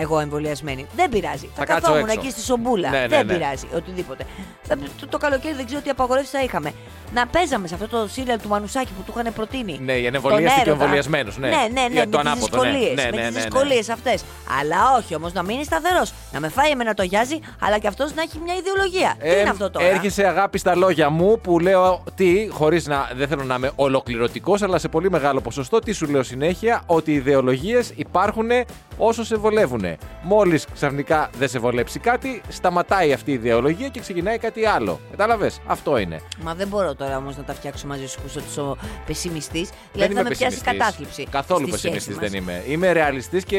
εγώ 0.00 0.18
εμβολιασμένη. 0.20 0.86
Δεν 0.96 1.08
πειράζει. 1.08 1.46
Θα, 1.46 1.50
Θα 1.54 1.64
κάτσω 1.64 1.80
καθόμουν 1.82 2.08
έξω. 2.08 2.20
εκεί 2.20 2.30
στη 2.30 2.40
Σομπούλα. 2.40 2.90
Ναι, 2.90 2.98
ναι, 2.98 3.06
δεν 3.08 3.26
ναι. 3.26 3.32
πειράζει. 3.32 3.66
Οτιδήποτε. 3.74 4.24
Θα, 4.62 4.76
το, 5.00 5.06
το 5.08 5.18
καλοκαίρι 5.18 5.54
δεν 5.54 5.66
ξέρω 5.66 5.80
τι 5.80 5.90
απαγορεύσεις 5.90 6.30
θα 6.30 6.42
είχαμε. 6.42 6.72
Να 7.14 7.26
παίζαμε 7.26 7.66
σε 7.68 7.74
αυτό 7.74 7.86
το 7.88 8.08
σύριαλ 8.08 8.40
του 8.40 8.48
Μανουσάκη 8.48 8.92
που 8.96 9.02
του 9.12 9.12
είχαν 9.18 9.32
προτείνει. 9.34 9.78
Ναι, 9.82 9.92
η 9.92 9.98
Τον 9.98 10.06
ανεμβολίαστη 10.08 10.46
και 10.54 10.58
ο 10.58 10.62
έρωτα. 10.62 10.82
εμβολιασμένος, 10.82 11.38
ναι. 11.38 11.48
Ναι, 11.48 11.54
ναι, 11.56 11.80
ναι. 11.82 11.88
Για 11.92 12.04
με 12.04 12.10
το 12.10 12.18
τις 12.18 12.26
ανάποδο, 12.30 12.62
ναι. 12.64 12.70
δυσκολίες, 12.70 12.94
Ναι, 12.96 13.02
με 13.04 13.10
ναι, 13.10 13.16
τις 13.16 13.20
ναι, 13.20 13.30
ναι. 13.30 13.40
δυσκολίες 13.40 13.88
αυτές. 13.88 14.24
Αλλά 14.60 14.78
όχι 14.98 15.14
όμως 15.14 15.32
να 15.32 15.42
μείνει 15.42 15.64
σταθερός. 15.64 16.12
Να 16.32 16.40
με 16.40 16.48
φάει 16.48 16.70
εμένα 16.70 16.94
το 16.94 17.02
γιάζι, 17.02 17.38
αλλά 17.60 17.78
και 17.78 17.86
αυτός 17.86 18.14
να 18.14 18.22
έχει 18.22 18.38
μια 18.44 18.54
ιδεολογία. 18.54 19.14
τι 19.18 19.28
Ε, 19.28 19.40
είναι 19.40 19.50
αυτό 19.50 19.70
τώρα; 19.70 19.86
Έρχεσαι 19.86 20.26
αγάπη 20.26 20.58
στα 20.58 20.74
λόγια 20.76 21.10
μου 21.10 21.40
που 21.40 21.58
λέω 21.58 22.02
τι, 22.14 22.48
χωρίς 22.50 22.86
να. 22.86 23.10
Δεν 23.16 23.28
θέλω 23.28 23.42
να 23.44 23.54
είμαι 23.54 23.70
ολοκληρωτικός, 23.76 24.62
αλλά 24.62 24.78
σε 24.78 24.88
πολύ 24.88 25.10
μεγάλο 25.10 25.40
ποσοστό, 25.40 25.78
τι 25.78 25.92
σου 25.92 26.06
λέω 26.06 26.22
συνέχεια, 26.22 26.82
ότι 26.86 27.10
οι 27.10 27.14
ιδεολογίες 27.14 27.92
υπάρχουν 27.96 28.48
όσο 28.96 29.24
σε 29.24 29.36
βολεύουν. 29.36 29.87
Μόλις 30.22 30.66
ξαφνικά 30.74 31.30
δεν 31.38 31.48
σε 31.48 31.58
βολέψει 31.58 31.98
κάτι, 31.98 32.40
σταματάει 32.48 33.12
αυτή 33.12 33.30
η 33.30 33.34
ιδεολογία 33.34 33.88
και 33.88 34.00
ξεκινάει 34.00 34.38
κάτι 34.38 34.66
άλλο. 34.66 35.00
Κατάλαβες; 35.10 35.60
Αυτό 35.66 35.96
είναι. 35.98 36.20
Μα 36.42 36.54
δεν 36.54 36.68
μπορώ 36.68 36.94
τώρα 36.94 37.16
όμως 37.16 37.36
να 37.36 37.42
τα 37.42 37.54
φτιάξω 37.54 37.86
μαζί 37.86 38.06
σου 38.06 38.20
που 38.20 38.26
είσαι 38.46 38.60
ο 38.60 38.76
πεσημιστής. 39.06 39.68
δεν 39.68 39.78
Δηλαδή 39.92 40.14
θα 40.14 40.20
είμαι 40.20 40.28
με 40.28 40.34
πιάσει 40.36 40.56
πεσημιστής. 40.56 40.78
κατάθλιψη. 40.78 41.26
Καθόλου 41.30 41.68
στη 41.68 41.78
σχέση 41.78 41.92
πεσημιστής 41.94 42.16
μας. 42.16 42.30
δεν 42.30 42.40
είμαι. 42.42 42.62
Είμαι 42.68 42.92
ρεαλιστής 42.92 43.44
και. 43.44 43.58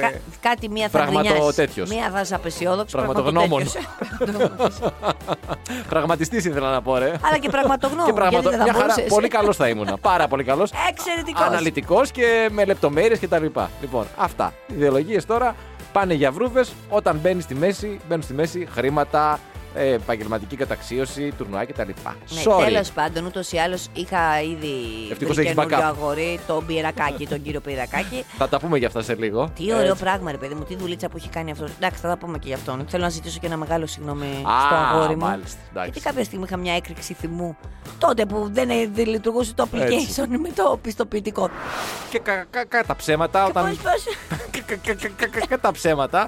Κα- 0.00 0.12
κάτι 0.40 0.68
μία 0.68 0.88
θα 0.88 0.98
Πραγματο- 0.98 1.28
γκρινιάσεις, 1.28 1.54
τέτοιος. 1.54 1.88
Μία 1.90 2.10
θα 2.10 2.20
είσαι 2.20 2.34
απεσιόδοξος. 2.34 3.00
Πραγματογνώμων. 3.02 3.62
Πραγματιστής 5.88 6.44
ήθελα 6.44 6.70
να 6.70 6.82
πω, 6.82 6.98
ρε. 6.98 7.06
Αλλά 7.22 7.38
και 7.40 7.48
πραγματογνώμων. 7.48 8.06
Και 8.06 8.12
πραγματο... 8.12 8.40
γιατί 8.48 8.56
δεν 8.56 8.64
μια 8.64 8.72
θα 8.72 8.78
χαρά, 8.80 8.92
μπορούσες. 8.94 9.12
πολύ 9.14 9.28
καλός 9.28 9.56
θα 9.56 9.68
ήμουν. 9.68 9.98
Πάρα 10.00 10.28
πολύ 10.28 10.44
καλός. 10.44 10.70
Εξαιρετικός. 10.90 11.46
Αναλυτικός 11.46 12.10
και 12.10 12.48
με 12.52 12.64
λεπτομέρειες 12.64 13.18
κτλ. 13.18 13.44
Λοιπόν, 13.80 14.06
αυτά. 14.16 14.52
Οι 14.66 14.74
ιδεολογίε 15.12 15.22
τώρα 15.22 15.56
πάνε 15.92 16.14
για 16.14 16.32
βρούβες 16.32 16.72
όταν 16.88 17.16
μπαίνεις 17.16 17.44
στη 17.44 17.54
μέση, 17.54 18.00
μπαίνουν 18.08 18.22
στη 18.22 18.34
μέση 18.34 18.68
χρήματα, 18.70 19.40
ε, 19.74 19.92
επαγγελματική 19.92 20.56
καταξίωση, 20.56 21.32
τουρνουά 21.38 21.64
κτλ. 21.64 21.82
Ναι, 21.86 21.92
Sorry. 22.44 22.64
τέλος 22.64 22.90
πάντων, 22.90 23.24
ούτως 23.26 23.52
ή 23.52 23.56
άλλως 23.58 23.86
είχα 23.92 24.42
ήδη 24.42 24.74
Ευτυχώς 25.10 25.34
βρει 25.36 25.44
έχεις 25.44 25.54
καινούριο 25.56 25.78
backup. 25.78 25.82
αγόρι, 25.82 26.40
τον 26.46 26.66
Πυρακάκη, 26.66 27.26
τον 27.26 27.42
κύριο 27.42 27.60
Πυρακάκη. 27.60 28.24
Θα 28.38 28.48
τα 28.48 28.58
πούμε 28.58 28.78
για 28.78 28.86
αυτά 28.86 29.02
σε 29.02 29.14
λίγο. 29.14 29.50
Τι 29.56 29.72
ωραίο 29.74 29.90
Έτσι. 29.90 30.02
πράγμα, 30.02 30.30
ρε 30.30 30.36
παιδί 30.36 30.54
μου, 30.54 30.62
τι 30.64 30.76
δουλίτσα 30.76 31.08
που 31.08 31.16
έχει 31.16 31.28
κάνει 31.28 31.50
αυτός. 31.50 31.70
Εντάξει, 31.76 32.00
θα 32.00 32.08
τα 32.08 32.16
πούμε 32.18 32.38
και 32.38 32.48
γι' 32.48 32.54
αυτόν. 32.54 32.84
Θέλω 32.88 33.02
να 33.02 33.08
ζητήσω 33.08 33.38
και 33.40 33.46
ένα 33.46 33.56
μεγάλο 33.56 33.86
συγγνώμη 33.86 34.26
Α, 34.26 34.66
στο 34.66 34.74
αγόρι 34.74 35.16
μου. 35.16 35.26
μάλιστα, 35.26 35.58
εντάξει. 35.70 35.90
Γιατί 35.90 36.00
κάποια 36.00 36.24
στιγμή 36.24 36.44
είχα 36.44 36.56
μια 36.56 36.74
έκρηξη 36.74 37.14
θυμού. 37.14 37.56
Τότε 37.98 38.26
που 38.26 38.48
δεν 38.52 38.70
ε, 38.70 38.88
δεν 38.92 39.06
λειτουργούσε 39.06 39.54
το 39.54 39.68
application 39.72 40.26
με 40.28 40.48
το 40.54 40.78
πιστοποιητικό. 40.82 41.50
Και 42.10 42.18
κα- 42.18 42.44
κα- 42.50 42.64
κατά 42.64 42.96
ψέματα 42.96 43.42
Και 43.44 43.50
όταν. 43.50 43.64
πώς, 43.64 43.76
πώς; 43.76 44.04
κα- 44.66 44.74
κα- 44.76 44.94
κα- 44.94 45.08
κα- 45.16 45.26
κα- 45.28 45.46
Κατά 45.46 45.72
ψέματα. 45.72 46.22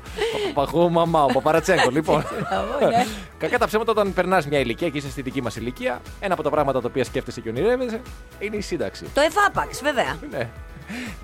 Ο 0.51 0.53
Παπαχού, 0.55 0.91
μαμά, 0.91 1.25
ο 1.25 1.27
Παπαρατσέγκο, 1.33 1.91
λοιπόν. 1.91 2.25
Μπράβο, 3.45 3.51
ναι. 3.51 3.51
Κακά 3.51 3.59
τα 3.59 3.67
ψέματα 3.67 3.91
όταν 3.91 4.13
περνάς 4.15 4.47
μια 4.47 4.59
ηλικία 4.59 4.89
και 4.89 4.99
είσαι 4.99 5.11
στη 5.11 5.23
δική 5.23 5.43
μας 5.43 5.57
ηλικία, 5.57 6.01
ένα 6.21 6.35
από 6.35 6.43
τα 6.43 6.51
πράγματα 6.51 6.81
τα 6.81 6.89
οποία 6.91 7.05
σκέφτεσαι 7.05 7.41
και 7.41 7.49
ονειρεύεσαι 7.49 8.01
είναι 8.39 8.57
η 8.57 8.61
σύνταξη. 8.61 9.05
Το 9.15 9.21
εφάπαξ, 9.21 9.81
βέβαια. 9.83 10.17
Ναι. 10.31 10.49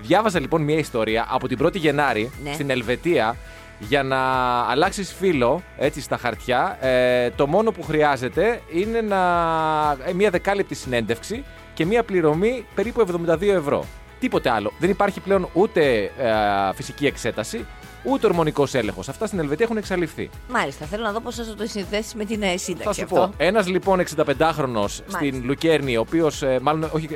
Διάβαζα 0.01 0.39
λοιπόν 0.39 0.61
μια 0.61 0.77
ιστορία 0.77 1.27
από 1.29 1.47
την 1.47 1.57
1η 1.65 1.75
Γενάρη 1.75 2.31
Ναι. 2.43 2.53
στην 2.53 2.69
Ελβετία 2.69 3.35
για 3.79 4.03
να 4.03 4.17
αλλάξεις 4.69 5.13
φίλο 5.13 5.61
έτσι 5.77 6.01
στα 6.01 6.17
χαρτιά. 6.17 6.77
Ε, 6.81 7.29
το 7.29 7.47
μόνο 7.47 7.71
που 7.71 7.83
χρειάζεται 7.83 8.61
είναι 8.73 9.01
να, 9.01 9.17
ε, 10.05 10.13
μια 10.13 10.29
δεκάλεπτη 10.29 10.75
συνέντευξη 10.75 11.43
και 11.73 11.85
μια 11.85 12.03
πληρωμή 12.03 12.65
περίπου 12.75 13.05
72 13.29 13.41
ευρώ. 13.53 13.85
Τίποτε 14.19 14.49
άλλο. 14.49 14.71
Δεν 14.79 14.89
υπάρχει 14.89 15.19
πλέον 15.19 15.49
ούτε 15.53 15.95
ε, 16.17 16.73
φυσική 16.73 17.05
εξέταση, 17.05 17.65
ούτε 18.03 18.27
ορμονικός 18.27 18.73
έλεγχος. 18.73 19.09
Αυτά 19.09 19.25
στην 19.27 19.39
Ελβετία 19.39 19.65
έχουν 19.65 19.77
εξαλειφθεί. 19.77 20.29
Μάλιστα, 20.49 20.85
θέλω 20.85 21.03
να 21.03 21.11
δω 21.11 21.19
πώς 21.19 21.35
θα 21.35 21.55
το 21.57 21.65
συνθέσει 21.67 22.17
με 22.17 22.25
την 22.25 22.41
ε, 22.41 22.57
σύνταξη 22.57 22.83
Θα 22.87 22.93
σου 22.93 23.03
αυτό. 23.03 23.15
πω. 23.15 23.33
Ένας 23.37 23.67
λοιπόν 23.67 24.03
65χρονο 24.15 24.85
στην 25.07 25.41
Λουκέρνη, 25.45 25.97
ο 25.97 25.99
οποίος, 26.01 26.43
μάλλον 26.61 26.89
όχι 26.93 27.09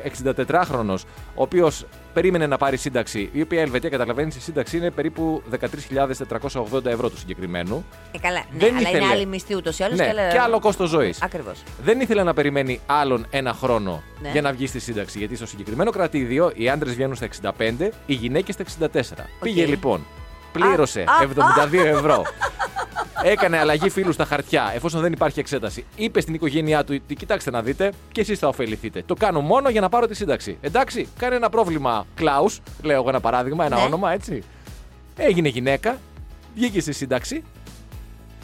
64χρονο, 0.47 0.95
ο 1.35 1.41
οποίος 1.41 1.85
περίμενε 2.13 2.47
να 2.47 2.57
πάρει 2.57 2.77
σύνταξη, 2.77 3.29
η 3.31 3.41
οποία 3.41 3.59
η 3.59 3.61
Ελβετία 3.61 3.89
καταλαβαίνεις 3.89 4.35
η 4.35 4.39
σύνταξη 4.41 4.77
είναι 4.77 4.91
περίπου 4.91 5.43
13.480 5.51 6.85
ευρώ 6.85 7.09
του 7.09 7.17
συγκεκριμένου. 7.17 7.85
Ε, 8.11 8.17
καλά, 8.17 8.43
ναι, 8.51 8.57
Δεν 8.59 8.69
αλλά 8.77 8.79
ήθελε. 8.89 8.97
είναι 9.03 9.13
άλλη 9.13 9.25
μισθή 9.25 9.55
ούτως 9.55 9.79
ή 9.79 9.83
άλλως. 9.83 9.97
Ναι, 9.97 10.05
και 10.31 10.39
άλλο 10.39 10.59
κόστος 10.59 10.89
ζωής. 10.89 11.21
Ακριβώς. 11.21 11.63
Δεν 11.83 11.99
ήθελε 11.99 12.23
να 12.23 12.33
περιμένει 12.33 12.79
άλλον 12.85 13.25
ένα 13.29 13.53
χρόνο 13.53 14.03
Ναι. 14.21 14.29
για 14.31 14.41
να 14.41 14.51
βγει 14.51 14.67
στη 14.67 14.79
σύνταξη. 14.79 15.17
Γιατί 15.17 15.35
στο 15.35 15.45
συγκεκριμένο 15.45 15.91
κρατήδιο 15.91 16.51
οι 16.55 16.69
άντρες 16.69 16.93
βγαίνουν 16.93 17.15
στα 17.15 17.25
65, 17.25 17.89
οι 18.05 18.13
γυναίκες 18.13 18.53
στα 18.55 18.87
64. 18.93 19.25
Πήγε 19.41 19.65
λοιπόν, 19.65 20.05
πλήρωσε 20.59 21.01
Α, 21.07 21.13
α, 21.13 21.67
72 21.71 21.85
ευρώ. 21.85 22.23
Έκανε 23.23 23.57
αλλαγή 23.59 23.89
φίλου 23.89 24.11
στα 24.11 24.25
χαρτιά, 24.25 24.71
εφόσον 24.75 25.01
δεν 25.01 25.11
υπάρχει 25.11 25.39
εξέταση. 25.39 25.85
Είπε 25.95 26.21
στην 26.21 26.33
οικογένειά 26.33 26.83
του: 26.83 27.01
«Τι, 27.07 27.15
Κοιτάξτε 27.15 27.51
να 27.51 27.61
δείτε, 27.61 27.91
και 28.11 28.21
εσείς 28.21 28.39
θα 28.39 28.47
ωφεληθείτε. 28.47 29.03
Το 29.05 29.13
κάνω 29.15 29.39
μόνο 29.41 29.69
για 29.69 29.81
να 29.81 29.89
πάρω 29.89 30.05
τη 30.07 30.15
σύνταξη. 30.15 30.57
Εντάξει, 30.61 31.07
κάνει 31.17 31.35
ένα 31.35 31.49
πρόβλημα 31.49 32.05
Κλάους, 32.15 32.61
λέω 32.83 32.95
εγώ 32.99 33.09
ένα 33.09 33.19
παράδειγμα, 33.19 33.65
ένα 33.65 33.75
Ναι. 33.75 33.81
όνομα 33.81 34.11
έτσι. 34.11 34.43
Έγινε 35.17 35.47
γυναίκα, 35.47 35.97
βγήκε 36.55 36.81
στη 36.81 36.93
σύνταξη 36.93 37.43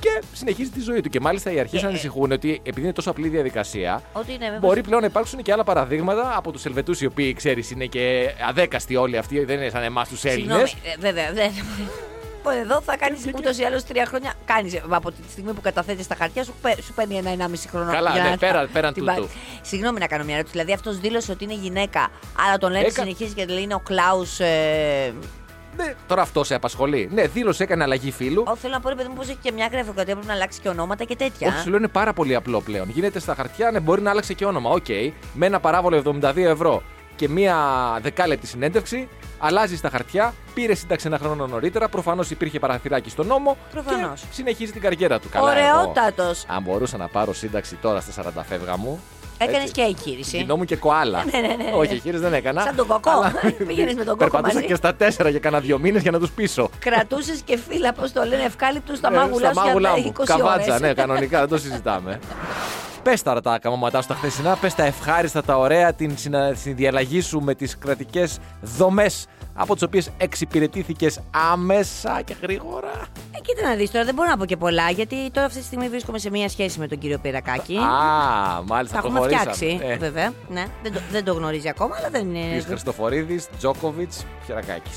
και 0.02 0.22
συνεχίζει 0.34 0.70
τη 0.70 0.80
ζωή 0.82 1.02
του. 1.02 1.10
Και 1.10 1.20
μάλιστα 1.20 1.52
οι 1.52 1.60
αρχές 1.60 1.80
Και- 1.80 1.86
ανησυχούν 1.86 2.32
ότι 2.32 2.60
επειδή 2.64 2.82
είναι 2.82 2.94
τόσο 2.94 3.10
απλή 3.10 3.28
διαδικασία, 3.28 4.02
Ότι 4.14 4.32
είναι, 4.34 4.44
βέβαια. 4.46 4.60
μπορεί 4.60 4.82
πλέον 4.82 5.02
να 5.02 5.08
υπάρξουν 5.08 5.42
και 5.42 5.52
άλλα 5.52 5.64
παραδείγματα 5.64 6.34
από 6.36 6.52
τους 6.52 6.66
Ελβετούς, 6.66 7.02
οι 7.02 7.06
οποίοι 7.06 7.34
ξέρεις 7.34 7.72
είναι 7.72 7.86
και 7.86 8.34
αδέκαστοι 8.50 8.96
όλοι 8.96 9.18
αυτοί, 9.18 9.44
δεν 9.46 9.58
είναι 9.58 9.70
σαν 9.70 9.84
εμάς 9.84 10.10
τους 10.10 10.24
Έλληνες. 10.24 10.70
Συγγνώμη, 10.70 10.96
ε, 10.96 11.00
βέβαια, 11.00 11.32
δεν. 11.34 11.52
Λοιπόν, 12.44 12.58
Εδώ 12.62 12.82
θα 12.82 12.98
κάνεις 12.98 13.20
ούτως 13.36 13.58
ή 13.58 13.64
άλλως 13.64 13.84
τρία 13.84 14.06
χρόνια. 14.06 14.34
Κάνεις 14.46 14.82
από 14.90 15.12
τη 15.12 15.18
στιγμή 15.32 15.54
που 15.54 15.62
καταθέτεις 15.62 16.08
τα 16.08 16.16
χαρτιά 16.16 16.44
σου, 16.44 16.54
παι- 16.62 16.84
σου 16.84 16.94
παίρνει 16.94 17.16
ένα-ενάμιση 17.16 17.68
χρόνο. 17.68 17.92
Καλά, 17.92 18.12
για 18.12 18.24
ναι, 18.24 18.30
να 18.30 18.38
πέρα- 18.38 18.68
πέραν 18.74 18.94
την 18.94 19.04
τούτου. 19.06 19.16
πάρεις. 19.16 19.32
Συγγνώμη 19.62 20.00
να 20.00 20.08
κάνω 20.08 20.24
μια 20.24 20.34
ερώτηση. 20.34 20.54
Δηλαδή 20.58 20.74
αυτός 20.74 21.00
δήλωσε 21.00 21.32
ότι 21.32 21.44
είναι 21.44 21.54
γυναίκα, 21.54 22.10
αλλά 22.48 22.58
τον 22.58 22.72
λένε 22.72 22.86
Έκα- 22.86 23.02
συνεχίζει 23.02 23.34
και 23.34 23.46
λέει 23.46 23.62
είναι 23.64 23.74
ο 23.76 23.80
Κλάους. 23.80 24.40
Ε, 25.82 25.86
Ναι, 25.88 25.94
τώρα 26.08 26.22
αυτός 26.22 26.48
σε 26.48 26.56
απασχολεί. 26.56 27.10
Ναι, 27.14 27.28
δήλωσε, 27.28 27.64
έκανε 27.64 27.84
αλλαγή 27.84 28.12
φύλου. 28.12 28.44
Ω, 28.48 28.56
θέλω 28.56 28.74
να 28.74 28.80
πω, 28.80 28.90
ρε 28.90 28.96
παιδί 28.96 29.08
μου, 29.08 29.16
πώ 29.16 29.22
έχει 29.22 29.38
και 29.42 29.52
μια 29.52 29.68
γραφειοκρατία 29.72 30.14
πρέπει 30.14 30.28
να 30.28 30.34
αλλάξει 30.34 30.60
και 30.60 30.70
ονόματα 30.70 31.04
και 31.04 31.16
τέτοια. 31.16 31.48
Όχι, 31.48 31.58
σου 31.58 31.70
λέω 31.70 31.78
είναι 31.78 31.88
πάρα 31.88 32.14
πολύ 32.14 32.36
απλό 32.36 32.62
πλέον. 32.62 32.90
Γίνεται 32.90 33.20
στα 33.20 33.36
χαρτιά, 33.36 33.72
ναι, 33.72 33.80
μπορεί 33.80 34.02
να 34.02 34.10
άλλαξε 34.10 34.34
και 34.34 34.46
όνομα. 34.46 34.70
Οκ, 34.70 34.86
με 35.34 35.46
ένα 35.46 35.60
παράβολο 35.60 36.20
72 36.22 36.36
ευρώ 36.38 36.82
και 37.16 37.30
μία 37.30 37.58
δεκάλεπτη 38.02 38.48
συνέντευξη, 38.48 39.08
αλλάζει 39.38 39.76
στα 39.78 39.90
χαρτιά, 39.90 40.34
πήρε 40.54 40.74
σύνταξη 40.74 41.08
ένα 41.08 41.18
χρόνο 41.18 41.48
νωρίτερα. 41.48 41.90
Προφανώς 41.90 42.30
υπήρχε 42.32 42.60
παραθυράκι 42.60 43.10
στον 43.10 43.28
νόμο. 43.28 43.58
Προφανώς. 43.72 44.22
Και 44.22 44.28
συνεχίζει 44.32 44.72
την 44.72 44.82
καριέρα 44.82 45.20
του. 45.20 45.30
Καλά, 45.30 45.58
εγώ, 45.58 45.80
Ωραιότατος. 45.80 46.46
αν 46.48 46.62
μπορούσα 46.64 46.98
να 46.98 47.08
πάρω 47.08 47.34
σύνταξη 47.34 47.76
τώρα 47.76 48.00
στα 48.02 48.24
40 48.24 48.44
φεύγα 48.48 48.78
μου. 48.78 49.00
Έκανες 49.44 49.62
έτσι, 49.62 49.72
και 49.74 49.82
εγχείρηση. 49.82 50.38
Γινόμουν 50.38 50.66
και 50.66 50.76
κοάλα. 50.76 51.24
Ναι, 51.32 51.40
ναι, 51.40 51.48
ναι, 51.48 51.54
ναι. 51.64 51.72
Όχι, 51.76 51.94
εγχείρηση 51.94 52.22
δεν 52.24 52.34
έκανα. 52.34 52.62
Σαν 52.62 52.76
τον 52.76 52.88
κοκό. 52.88 53.10
Αλλά- 53.12 53.34
Πήγαινες 53.68 53.94
με 53.94 54.04
τον 54.04 54.18
κόκο 54.18 54.30
Περπατούσα 54.30 54.54
μαζί. 54.54 54.66
και 54.66 54.76
στα 54.76 54.96
τέσσερα 54.96 55.30
για 55.30 55.40
κάνα 55.40 55.60
δύο 55.60 55.80
μήνες 55.80 56.02
για 56.02 56.12
να 56.12 56.20
τους 56.20 56.30
πείσω. 56.32 56.70
Κρατούσες 56.80 57.42
και 57.46 57.58
φύλλα, 57.70 57.94
πώς 57.94 58.12
το 58.12 58.24
λένε, 58.24 58.44
ευκάλυπτου 58.44 58.96
στα 58.96 59.08
Ε, 59.12 59.16
μάγουλα 59.16 59.52
στα 59.52 59.62
σου 59.62 59.68
μάγουλά 59.68 59.90
για 59.94 60.04
μου. 60.04 60.14
20 60.20 60.24
Καβάτσα, 60.26 60.70
ώρες. 60.70 60.80
ναι, 60.82 60.94
κανονικά, 60.94 61.40
δεν 61.40 61.48
το 61.50 61.58
συζητάμε. 61.58 62.20
Πες 63.04 63.22
τώρα 63.24 63.42
τα 63.42 63.60
καμώματά 63.60 64.02
σου 64.02 64.08
τα 64.08 64.14
χθεσινά, 64.16 64.56
πες 64.56 64.76
τα 64.76 64.84
ευχάριστα, 64.84 65.44
τα 65.44 65.58
ωραία, 65.58 65.94
την 65.94 66.18
συνα- 66.18 66.54
συνδιαλλαγή 66.54 67.22
σου 67.22 67.40
με 67.40 67.56
τις 67.56 67.78
κρατικές 67.78 68.40
δομές 68.62 69.26
από 69.54 69.74
τις 69.74 69.84
οποίες 69.84 70.10
εξυπηρετήθηκες 70.18 71.20
άμεσα 71.52 72.22
και 72.26 72.36
γρήγορα. 72.42 72.92
Ε, 73.32 73.40
κοίτα 73.42 73.68
να 73.70 73.76
δεις 73.76 73.92
τώρα, 73.92 74.06
δεν 74.06 74.14
μπορώ 74.16 74.30
να 74.30 74.38
πω 74.38 74.46
και 74.46 74.58
πολλά, 74.58 74.90
γιατί 74.90 75.32
τώρα 75.32 75.46
αυτή 75.48 75.60
τη 75.60 75.66
στιγμή 75.66 75.90
βρίσκομαι 75.90 76.20
σε 76.20 76.30
μια 76.30 76.50
σχέση 76.50 76.80
με 76.80 76.88
τον 76.88 76.98
κύριο 76.98 77.18
Πυρακάκη. 77.20 77.78
Α, 77.78 77.82
μάλιστα, 78.66 79.02
Τα 79.02 79.08
έχουμε 79.08 79.20
προχωρήσαμε. 79.20 79.54
φτιάξει, 79.54 79.80
Ε, 79.84 79.98
βέβαια. 79.98 80.34
Ναι, 80.50 80.66
δεν, 80.84 80.94
το, 80.94 81.00
δεν 81.12 81.24
το 81.24 81.34
γνωρίζει 81.34 81.70
ακόμα, 81.70 81.96
αλλά 82.00 82.10
δεν 82.10 82.36
είναι. 82.36 82.56
Της 82.56 82.66
Χριστοφορίδης, 82.66 83.48
Τζόκοβιτς, 83.58 84.26
Χερακάκη. 84.46 84.90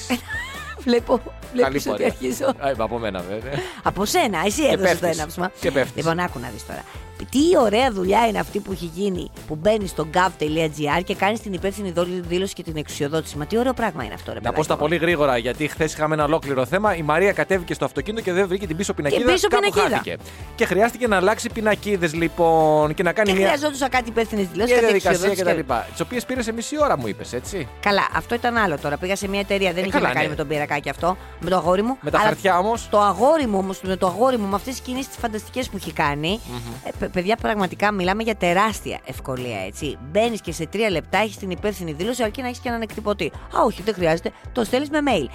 Βλέπω, 0.79 1.17
Καλή 1.17 1.33
βλέπεις 1.53 1.81
ότι 1.87 1.91
πορεία. 1.91 2.07
αρχίζω. 2.07 2.47
Α, 2.67 2.71
είπα 2.71 2.85
από 2.85 2.99
μένα, 2.99 3.21
βέβαια. 3.29 3.53
Από 3.83 4.05
σένα, 4.05 4.39
εσύ 4.47 4.63
έδωσες 4.65 4.93
το 4.93 4.99
πέφτεις. 5.01 5.19
έναυσμα. 5.19 5.51
Και 5.61 5.71
πέφτεις. 5.71 5.97
Λοιπόν, 5.97 6.19
άκου 6.19 6.39
να 6.39 6.49
δεις 6.53 6.67
τώρα. 6.67 6.83
Τι 7.31 7.41
ωραία 7.61 7.91
δουλειά 7.93 8.27
είναι 8.27 8.39
αυτή 8.39 8.59
που 8.61 8.73
έχει 8.73 8.91
γίνει 8.95 9.31
που 9.47 9.55
μπαίνεις 9.55 9.91
στο 9.91 10.07
gov.gr 10.15 11.03
και 11.05 11.15
κάνεις 11.15 11.41
την 11.41 11.53
υπεύθυνη 11.53 11.91
δόλη- 11.91 12.25
δήλωση 12.27 12.55
και 12.55 12.63
την 12.63 12.77
εξουσιοδότηση. 12.77 13.37
Μα 13.37 13.47
τι 13.47 13.59
ωραίο 13.59 13.73
πράγμα 13.73 14.05
είναι 14.05 14.15
αυτό, 14.15 14.33
ρε 14.33 14.39
Να 14.39 14.41
πω 14.41 14.49
παιδάκι 14.51 14.65
στα 14.65 14.75
μου. 14.75 14.81
πολύ 14.81 14.97
γρήγορα, 14.97 15.37
γιατί 15.39 15.69
χθες 15.69 15.93
είχαμε 15.93 16.15
ένα 16.15 16.25
ολόκληρο 16.25 16.67
θέμα. 16.67 16.97
Η 16.97 17.03
Μαρία 17.03 17.33
κατέβηκε 17.33 17.75
στο 17.75 17.85
αυτοκίνητο 17.85 18.23
και 18.23 18.33
δεν 18.33 18.49
βρήκε 18.49 18.67
την 18.67 18.77
πίσω 18.77 18.93
πινακίδα. 18.95 19.33
πίσω 19.33 19.49
κάπου 19.49 19.71
πινακίδα. 19.71 19.97
χάθηκε. 19.97 20.17
Και 20.55 20.65
χρειάστηκε 20.67 21.07
να 21.07 21.17
αλλάξει 21.17 21.49
πινακίδες, 21.55 22.15
λοιπόν, 22.15 22.95
και 22.95 23.03
να 23.03 23.13
κάνει 23.13 23.31
Και 23.33 23.37
μια. 23.39 23.47
χρειαζόντουσαν 23.47 23.89
κάτι 23.89 24.09
υπεύθυνες 24.09 24.47
δηλώσεις, 24.47 24.73
Μια 24.73 24.81
κάτι 24.81 24.87
διαδικασία 24.93 25.27
εξουσιοδότηση. 25.29 25.65
κτλ. 25.67 25.91
Τις 25.93 26.01
οποίες 26.01 26.25
πήρε 26.25 26.43
σε 26.43 26.53
μισή 26.53 26.81
ώρα, 26.83 26.99
μου 26.99 27.07
είπες, 27.09 27.33
έτσι. 27.33 27.69
Καλά, 27.81 28.07
αυτό 28.15 28.35
ήταν 28.35 28.57
άλλο 28.57 28.79
τώρα. 28.79 28.97
Πήγα 28.97 29.17
σε 29.17 29.29
μια 29.29 29.41
εταιρεία, 29.41 29.69
δεν 29.73 29.79
Ε, 29.83 29.87
είχε 29.87 29.91
καλά, 29.91 30.09
να 30.09 30.13
κάνει 30.15 30.25
ναι. 30.25 30.31
με 30.31 30.37
τον 30.37 30.49
πυρακάκι 30.49 30.89
αυτό, 30.89 31.17
με 31.41 31.51
το 31.51 31.57
αγόρι 31.57 31.83
μου. 31.83 31.97
Με 32.01 32.11
τα 32.11 32.19
αλλά 32.19 32.27
χαρτιά 32.29 32.59
όμως. 32.59 32.89
Το 32.91 33.01
αγόρι 33.01 33.47
μου 33.47 33.59
όμως, 33.59 33.81
με 33.83 33.97
το 33.97 34.07
αγόρι 34.07 34.37
μου, 34.37 34.47
με 34.49 34.55
αυτές 34.55 34.73
τις 34.75 34.83
κινήσεις 34.83 35.17
φανταστικές 35.21 35.69
που 35.69 35.77
έχει 35.77 35.93
κάνει, 35.93 36.41
ε, 36.85 36.89
παι- 36.99 37.11
παιδιά, 37.15 37.37
πραγματικά 37.37 37.93
μιλάμε 37.93 38.23
για 38.23 38.35
τεράστια 38.35 39.01
ευκολία, 39.05 39.65
έτσι. 39.67 39.99
Μπαίνεις 40.11 40.41
και 40.41 40.53
σε 40.53 40.67
τρία 40.67 40.91
λεπτά 40.91 41.19
έχεις 41.19 41.37
την 41.37 41.51
υπεύθυνη 41.51 41.93
δήλωση, 41.93 42.23
αρκεί 42.23 42.41
να 42.41 42.47
έχεις 42.47 42.59
και 42.59 42.69
έναν 42.69 42.83
εκτυπωτή. 42.83 43.27
Α, 43.27 43.63
όχι, 43.65 43.83
δεν 43.83 43.95
χρειάζεται. 43.95 44.33
Το 44.53 44.65
στέλνεις 44.65 44.91
με 44.91 44.99
mail. 45.07 45.27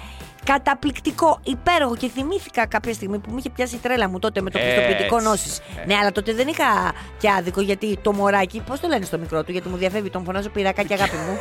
Καταπληκτικό, 0.44 1.38
υπέροχο 1.42 1.96
και 1.96 2.08
θυμήθηκα 2.08 2.66
κάποια 2.66 2.92
στιγμή 2.94 3.18
που 3.18 3.30
μου 3.30 3.38
είχε 3.38 3.50
πιάσει 3.50 3.74
η 3.74 3.78
τρέλα 3.78 4.08
μου 4.08 4.18
τότε 4.18 4.40
με 4.40 4.50
το 4.50 4.58
Έτσι, 4.58 4.74
πιστοποιητικό 4.76 5.20
νόσης. 5.20 5.58
έτσι. 5.58 5.86
Ναι, 5.86 5.94
αλλά 5.94 6.12
τότε 6.12 6.32
δεν 6.32 6.48
είχα 6.48 6.64
και 7.18 7.30
άδικο 7.38 7.60
γιατί 7.60 7.98
το 8.02 8.12
μωράκι, 8.12 8.60
πώς 8.66 8.80
το 8.80 8.88
λένε 8.88 9.04
στο 9.04 9.18
μικρό 9.18 9.44
του, 9.44 9.52
γιατί 9.52 9.68
μου 9.68 9.76
διαφεύγει, 9.76 10.10
τον 10.10 10.24
φωνάζω 10.24 10.48
πυρακάκι 10.48 10.92
αγάπη 10.98 11.16
μου. 11.16 11.38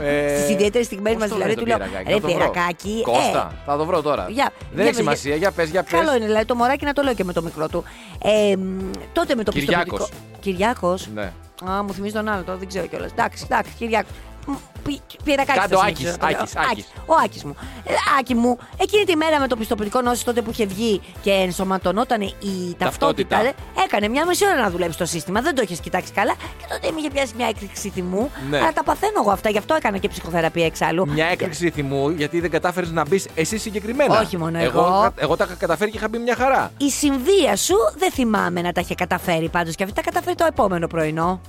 Ε, 0.00 0.36
Στις 0.38 0.50
ιδιαίτερες 0.50 0.86
στιγμές 0.86 1.12
πώς 1.12 1.20
μας 1.22 1.30
το 1.30 1.34
δηλαδή 1.36 1.54
λένε 1.54 1.64
του 1.66 1.70
το 1.70 1.76
λέω: 1.78 1.86
πυρακάκι, 1.86 2.08
Ρε 2.08 2.14
να 2.14 2.20
το 2.20 2.26
βρω. 2.28 2.50
πυρακάκι, 2.50 3.02
Κώστα, 3.02 3.52
ε, 3.52 3.56
θα 3.66 3.76
το 3.76 3.84
βρω 3.84 4.02
τώρα. 4.02 4.26
για- 4.28 4.52
δεν 4.58 4.66
για 4.72 4.82
έχει 4.84 4.86
πες, 4.90 4.96
σημασία, 4.96 5.36
για 5.36 5.50
πες, 5.50 5.68
για 5.70 5.82
πες. 5.82 5.92
Καλό 6.00 6.14
είναι, 6.16 6.24
δηλαδή 6.26 6.44
το 6.44 6.54
μωράκι 6.54 6.84
να 6.84 6.92
το 6.92 7.02
λέω 7.02 7.14
και 7.14 7.24
με 7.24 7.32
το 7.32 7.42
μικρό 7.42 7.68
του. 7.68 7.84
Ε, 8.22 8.56
μ, 8.56 8.90
τότε 9.12 9.34
με 9.34 9.42
το 9.44 9.50
Κυριάκος. 9.52 9.84
πιστοποιητικό. 9.84 10.40
Κυριάκος. 10.40 11.08
Ναι. 11.14 11.32
Α, 11.70 11.82
μου 11.82 11.92
θυμίζει 11.92 12.14
τον 12.14 12.28
άλλο, 12.28 12.42
τώρα 12.42 12.58
δεν 12.58 12.68
ξέρω 12.68 12.86
κιόλας. 12.86 13.10
Εντάξει, 13.10 13.44
εντάξει, 13.50 13.72
Κυριάκος. 13.78 14.10
Μ, 14.46 14.52
πι- 14.84 15.00
Πυρακάκι. 15.24 15.58
Κάντε 15.58 15.74
θα 15.74 15.80
ο 15.80 15.84
συνεχίσω 15.84 16.08
Άκης, 16.08 16.20
να 16.20 16.26
το 16.28 16.32
λέω. 16.32 16.40
Άκης, 16.40 16.56
Άκης. 16.70 16.86
Ο 17.06 17.14
Άκης 17.24 17.44
μου. 17.44 17.56
Ε, 17.84 17.92
Άκη 18.18 18.34
μου, 18.34 18.58
εκείνη 18.76 19.04
τη 19.04 19.16
μέρα 19.16 19.40
με 19.40 19.46
το 19.48 19.56
πιστοποιητικό 19.56 20.00
νόσης 20.00 20.24
τότε 20.24 20.42
που 20.42 20.50
είχε 20.50 20.66
βγει 20.66 21.00
και 21.22 21.30
ενσωματωνόταν 21.30 22.20
η 22.20 22.34
ταυτότητα, 22.78 23.36
Ταυτότητα. 23.36 23.38
ε, 23.40 23.84
έκανε 23.84 24.08
μια 24.08 24.26
μισή 24.26 24.44
ώρα 24.46 24.60
να 24.62 24.70
δουλέψει 24.70 24.98
το 24.98 25.04
σύστημα. 25.04 25.40
Δεν 25.40 25.54
το 25.54 25.62
είχε 25.62 25.74
κοιτάξει 25.76 26.12
καλά 26.12 26.32
και 26.32 26.64
τότε 26.70 26.90
με 26.92 26.98
είχε 27.00 27.10
πιάσει 27.10 27.32
μια 27.36 27.48
έκρηξη 27.48 27.88
θυμού. 27.88 28.30
Ναι. 28.50 28.58
Αλλά 28.58 28.72
τα 28.72 28.82
παθαίνω 28.84 29.12
εγώ 29.20 29.30
αυτά, 29.30 29.50
γι' 29.50 29.58
αυτό 29.58 29.74
έκανα 29.74 29.98
και 29.98 30.08
ψυχοθεραπεία 30.08 30.66
εξάλλου. 30.66 31.08
Μια 31.08 31.26
έκρηξη 31.26 31.70
θυμού 31.70 32.08
γιατί 32.10 32.40
δεν 32.40 32.50
κατάφερες 32.50 32.90
να 32.90 33.04
μπεις 33.08 33.26
εσύ 33.34 33.58
συγκεκριμένα. 33.58 34.20
Όχι 34.20 34.36
μόνο 34.36 34.58
εγώ. 34.58 34.80
εγώ. 34.80 35.10
Εγώ 35.16 35.36
τα 35.36 35.44
είχα 35.44 35.54
καταφέρει 35.54 35.90
και 35.90 35.96
είχα 35.96 36.08
μπει 36.08 36.18
μια 36.18 36.34
χαρά. 36.36 36.70
Η 36.76 36.90
συμβία 36.90 37.56
σου 37.56 37.74
δεν 37.96 38.10
θυμάμαι 38.12 38.60
να 38.60 38.72
τα 38.72 38.80
είχε 38.80 38.94
καταφέρει 38.94 39.48
πάντως 39.48 39.74
και 39.74 39.82
αυτή 39.82 39.94
τα 39.94 40.02
καταφέρει 40.02 40.36
το 40.36 40.44
επόμενο 40.48 40.86
πρωινό. 40.86 41.40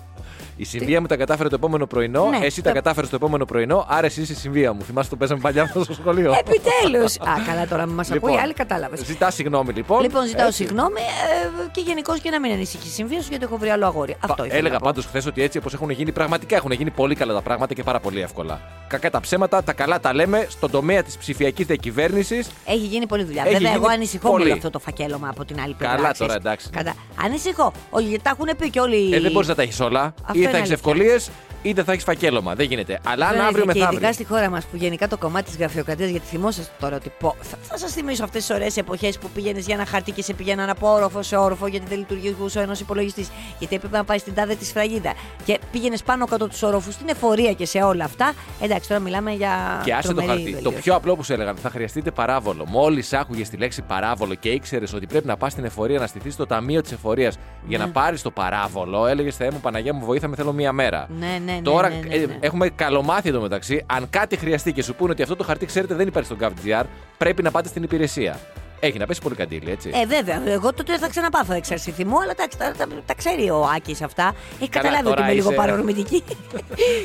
Η 0.60 0.64
συμβία 0.64 1.02
μου 1.02 1.08
τα 1.08 1.16
κατάφερε 1.16 1.50
το 1.50 1.56
επόμενο 1.56 1.86
πρωινό, 1.88 2.26
Ναι, 2.30 2.46
εσύ 2.46 2.62
το- 2.62 2.68
τα 2.68 2.74
κατάφερες 2.76 3.10
το 3.10 3.16
επόμενο 3.16 3.46
πρωινό, 3.46 3.86
άρα 3.90 4.06
εσύ 4.06 4.22
είσαι 4.22 4.32
η 4.32 4.36
συμβία 4.36 4.74
μου. 4.74 4.82
Θυμάσαι 4.84 5.10
το 5.10 5.16
παίζαμε 5.16 5.40
παλιά 5.42 5.62
αυτό 5.64 5.84
στο 5.84 5.94
σχολείο. 5.94 6.34
Επιτέλους! 6.40 7.16
Α, 7.20 7.24
καλά 7.46 7.68
τώρα 7.68 7.86
μας 7.88 8.12
ακούει, 8.12 8.38
άλλη 8.38 8.54
κατάλαβες. 8.54 9.00
Ζητά 9.06 9.32
συγγνώμη 9.32 9.74
λοιπόν. 9.74 10.02
Λοιπόν, 10.02 10.26
ζητάω 10.28 10.48
Έτσι. 10.48 10.64
συγγνώμη 10.64 11.00
ε, 11.00 11.68
και 11.72 11.82
γενικώ 11.82 12.18
και 12.22 12.30
να 12.30 12.40
μην 12.40 12.52
ανησυχείς 12.52 12.90
η 12.92 12.94
συμβία 12.94 13.22
σου 13.22 13.28
γιατί 13.30 13.44
έχω 13.44 13.58
βρει 13.58 13.70
άλλο 13.70 13.86
αγόρι. 13.86 14.16
Αυτό 14.20 14.34
Πα- 14.36 14.44
ήθελα 14.46 14.60
Έλεγα 14.60 14.74
να 14.74 14.80
πω. 14.80 14.86
πάντως 14.88 15.06
χθες 15.06 15.26
ότι 15.26 15.42
έτσι 15.44 15.58
όπως 15.58 15.74
έχουν 15.74 15.90
γίνει, 15.90 16.12
πραγματικά 16.12 16.56
έχουν 16.56 16.72
γίνει 16.72 16.92
πολύ 16.92 17.16
καλά 17.16 17.34
τα 17.34 17.42
πράγματα 17.42 17.74
και 17.74 17.84
πάρα 17.84 18.00
πολύ 18.00 18.22
εύκολα. 18.22 18.60
Κακά 18.88 19.10
τα 19.10 19.20
ψέματα, 19.20 19.64
τα 19.64 19.74
καλά 19.74 20.00
τα 20.00 20.14
λέμε 20.14 20.46
στον 20.50 20.72
τομέα 20.72 21.04
της 21.04 21.18
ψηφιακής 21.18 21.66
διακυβέρνησης. 21.66 22.50
Έχει 22.66 22.78
γίνει 22.86 23.06
πολλή 23.08 23.24
δουλειά. 23.24 23.42
Έχει 23.42 23.54
Βέβαια, 23.54 23.70
γίνει 23.70 23.82
εγώ 23.84 23.92
ανησυχώ 23.94 24.30
πολύ. 24.30 24.46
με 24.46 24.52
αυτό 24.52 24.70
το 24.70 24.80
φακέλωμα 24.80 25.30
από 25.30 25.46
την 25.46 25.60
άλλη 25.62 25.74
πλευρά. 25.74 25.96
Καλά 25.96 26.12
ξέρεις. 26.12 26.34
τώρα, 26.34 26.34
εντάξει. 26.46 26.70
Κατά... 26.70 26.94
Ανησυχώ. 27.24 27.72
Όχι, 27.90 28.06
γιατί 28.06 28.24
τα 28.24 28.30
έχουν 28.30 28.50
πει 28.58 28.70
και 28.70 28.80
όλοι. 28.80 29.14
Ε, 29.16 29.20
δεν 29.20 29.32
μπορείς 29.32 29.48
να 29.48 29.56
τα 29.56 29.62
έχεις 29.62 29.80
όλα. 29.80 30.14
Αυτό 30.48 30.58
Ή 30.58 30.60
είναι 30.60 30.68
θα 30.68 30.74
έχει 30.74 30.94
αλήθεια. 30.98 31.08
ευκολίε, 31.13 31.18
είτε 31.62 31.84
θα 31.84 31.92
έχεις 31.92 32.04
φακέλωμα. 32.04 32.56
Δεν 32.56 32.66
γίνεται. 32.66 33.00
Αλλά 33.04 33.26
αν 33.28 33.32
Δεν 33.36 33.42
αύριο 33.46 33.64
είναι 33.64 33.72
και 33.72 33.78
ειδικά 33.80 33.92
μεθαύριο. 33.94 34.14
στη 34.14 34.26
χώρα 34.26 34.50
μας 34.50 34.66
που 34.66 34.76
γενικά 34.76 35.08
το 35.08 35.18
κομμάτι 35.18 35.46
της 35.46 35.58
γραφειοκρατίας, 35.58 36.10
γιατί 36.10 36.26
θυμόσαστε 36.26 36.72
τώρα 36.80 36.96
ότι. 36.96 37.12
Πω, 37.20 37.36
θα, 37.42 37.58
θα 37.62 37.78
σας 37.78 37.92
θυμίσω 37.92 38.24
αυτές 38.24 38.46
τις 38.46 38.56
ωραίες 38.56 38.78
εποχές 38.78 39.18
που 39.18 39.30
πήγαινες 39.34 39.66
για 39.66 39.76
ένα 39.76 39.86
χαρτί 39.86 40.12
και 40.12 40.22
σε 40.22 40.34
πήγαιναν 40.34 40.70
από 40.70 40.92
όροφο 40.94 41.22
σε 41.22 41.36
όροφο 41.36 41.68
γιατί 41.68 41.86
δεν 41.90 41.98
λειτουργούσε 41.98 42.60
ο 42.60 42.62
ένας 42.62 42.80
υπολογιστής. 42.80 43.30
Γιατί 43.60 43.76
έπρεπε 43.76 43.98
να 43.98 44.04
πάει 44.04 44.18
στην 44.18 44.34
τάδε 44.34 44.56
της 44.56 44.68
σφραγίδα. 44.68 45.14
Και 45.46 45.60
πήγαινες 45.72 46.04
πάνω 46.04 46.26
κάτω 46.26 46.48
τους 46.48 46.62
όροφους 46.64 46.94
στην 46.94 47.08
εφορία 47.10 47.54
και 47.54 47.66
σε 47.66 47.78
όλα 47.80 48.04
αυτά. 48.04 48.34
Εντάξει, 48.62 48.88
τώρα 48.90 49.02
μιλάμε 49.02 49.32
για. 49.32 49.82
Και 49.86 49.94
άσε 49.94 50.08
το 50.08 50.14
τρομερή 50.14 50.30
χαρτί. 50.40 50.52
Το 50.52 50.54
βελτίωση. 50.62 50.82
πιο 50.84 50.96
απλό 50.96 51.16
που 51.16 51.24
σου 51.24 51.34
έλεγαν, 51.34 51.56
θα 51.56 51.70
χρειαστείτε 51.70 52.12
παράβολο. 52.12 52.66
Μόλις 52.68 53.14
άκουγες 53.14 53.50
τη 53.50 53.58
λέξη 53.58 53.82
παράβολο 53.82 54.36
και 54.36 54.50
ήξερες 54.50 54.94
ότι 54.94 55.06
πρέπει 55.08 55.28
να 55.28 55.38
πας 55.38 55.52
στην 55.52 55.64
εφορία 55.66 56.00
να 56.00 56.08
στηθεί 56.08 56.30
στο 56.30 56.46
ταμείο 56.46 56.82
της 56.82 56.92
εφορίας 56.92 57.38
για 57.68 57.78
Ναι. 57.78 57.84
να 57.86 57.90
πάρεις 57.92 58.22
το 58.22 58.32
παράβολο, 58.32 59.06
έλεγες 59.08 59.36
Θεέ 59.36 59.52
μου, 59.52 59.60
Παναγία 59.60 59.94
μου, 59.94 60.06
βοήθαμε, 60.06 60.36
θέλω 60.36 60.54
μία 60.54 60.72
μέρα. 60.72 61.08
Ναι, 61.20 61.40
ναι, 61.46 61.57
ναι. 61.58 61.64
Τώρα 61.64 61.90
ναι, 61.90 62.00
ναι, 62.08 62.16
ε, 62.16 62.26
ναι. 62.26 62.38
έχουμε 62.40 62.70
καλομάθει 62.70 63.30
εδώ 63.30 63.42
μεταξύ. 63.42 63.84
Αν 63.86 64.08
κάτι 64.10 64.38
χρειαστεί 64.38 64.74
και 64.74 64.84
σου 64.84 64.96
πούνε 64.96 65.12
ότι 65.12 65.22
αυτό 65.22 65.36
το 65.36 65.44
χαρτί, 65.44 65.66
ξέρετε, 65.66 65.96
δεν 65.96 66.08
υπάρχει 66.08 66.34
στο 66.36 66.48
GovGR, 66.48 66.84
πρέπει 67.18 67.44
να 67.44 67.52
πάτε 67.52 67.68
στην 67.68 67.84
υπηρεσία. 67.84 68.40
Έχει 68.80 68.98
να 68.98 69.06
πέσει 69.06 69.22
πολύ 69.22 69.36
καντήλι, 69.36 69.72
έτσι. 69.72 69.92
Ε, 69.94 70.06
βέβαια. 70.06 70.42
Εγώ 70.48 70.74
τότε 70.74 70.98
θα 70.98 71.10
ξαναπάθω 71.10 71.54
έξαρση 71.54 71.92
θυμού, 71.92 72.22
αλλά 72.22 72.32
εντάξει, 72.32 72.58
τα, 72.58 72.72
τα, 72.78 72.88
τα 73.06 73.14
ξέρει 73.14 73.50
ο 73.50 73.70
Άκης 73.76 74.02
αυτά. 74.02 74.34
Έχει 74.60 74.70
Καλά, 74.70 74.86
καταλάβει 74.86 75.08
ότι 75.08 75.16
τώρα 75.16 75.26
είμαι 75.26 75.34
λίγο 75.34 75.50
είσαι- 75.50 75.58
παρορμητική. 75.60 76.24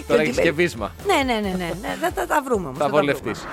Τώρα 0.06 0.20
Ότι 0.20 0.22
έχεις 0.22 0.36
με- 0.36 0.42
και 0.42 0.52
βίσμα. 0.52 0.92
Ναι, 1.06 1.32
ναι, 1.32 1.40
ναι, 1.40 1.48
ναι. 1.48 1.70
ναι. 1.80 1.96
Θα, 2.00 2.10
θα 2.14 2.26
τα 2.26 2.42
βρούμε 2.44 2.66
όμως. 2.66 2.78
Θα 2.78 2.88
βολευτείς. 2.88 3.44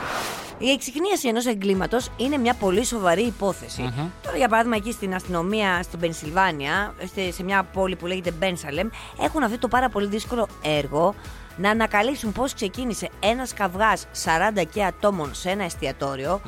Η 0.61 0.71
εξυκνίαση 0.71 1.27
ενός 1.27 1.45
εγκλήματος 1.45 2.09
είναι 2.17 2.37
μια 2.37 2.53
πολύ 2.53 2.85
σοβαρή 2.85 3.21
υπόθεση. 3.21 3.93
Τώρα, 4.23 4.37
για 4.37 4.47
παράδειγμα, 4.47 4.75
εκεί 4.77 4.91
στην 4.91 5.15
αστυνομία 5.15 5.83
στην 5.83 5.99
Πενσιλβάνια, 5.99 6.93
σε- 7.15 7.31
σε 7.31 7.43
μια 7.43 7.63
πόλη 7.63 7.95
που 7.95 8.05
λέγεται 8.07 8.31
Μπένσαλεμ, 8.31 8.89
έχουν 9.21 9.43
αυτό 9.43 9.57
το 9.59 9.67
πάρα 9.67 9.89
πολύ 9.89 10.07
δύσκολο 10.07 10.47
έργο 10.61 11.15
να 11.57 11.69
ανακαλύψουν 11.69 12.31
πώς 12.31 12.53
ξεκίνησε 12.53 13.09
ένας 13.19 13.53
καυγάς 13.53 14.05
40 14.23 14.63
και 14.63 14.83
ατόμων 14.83 15.33
σε 15.35 15.49
ένα 15.49 15.63
εστιατόριο 15.63 16.41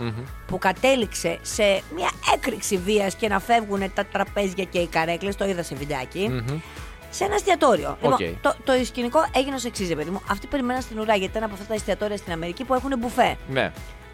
που 0.48 0.58
κατέληξε 0.58 1.38
σε 1.42 1.64
μια 1.96 2.10
έκρηξη 2.36 2.78
βίας 2.78 3.16
και 3.16 3.28
να 3.28 3.40
φεύγουν 3.40 3.94
τα 3.94 4.06
τραπέζια 4.06 4.64
και 4.64 4.80
οι 4.80 4.88
καρέκλες. 4.88 5.36
Το 5.36 5.46
είδα 5.46 5.64
σε 5.64 5.76
βιντεάκι. 5.76 6.44
Σε 7.14 7.24
ένα 7.24 7.36
εστιατόριο. 7.36 7.98
Οκ. 8.02 8.20
Λοιπόν, 8.20 8.38
το, 8.42 8.56
το 8.64 8.86
σκηνικό 8.86 9.20
έγινε 9.36 9.56
ως 9.56 9.66
εξής, 9.66 9.88
ρε 9.90 9.96
παιδί 9.96 10.10
μου. 10.10 10.22
Αυτοί 10.30 10.48
περιμέναν 10.48 10.82
στην 10.82 11.00
ουρά 11.00 11.16
γιατί 11.16 11.32
ήταν 11.32 11.44
από 11.44 11.54
αυτά 11.54 11.66
τα 11.66 11.74
εστιατόρια 11.74 12.18
στην 12.18 12.34
Αμερική 12.34 12.64
που 12.64 12.74
έχουν 12.74 12.94
μπουφέ. 12.98 13.36
Ναι. 13.50 13.72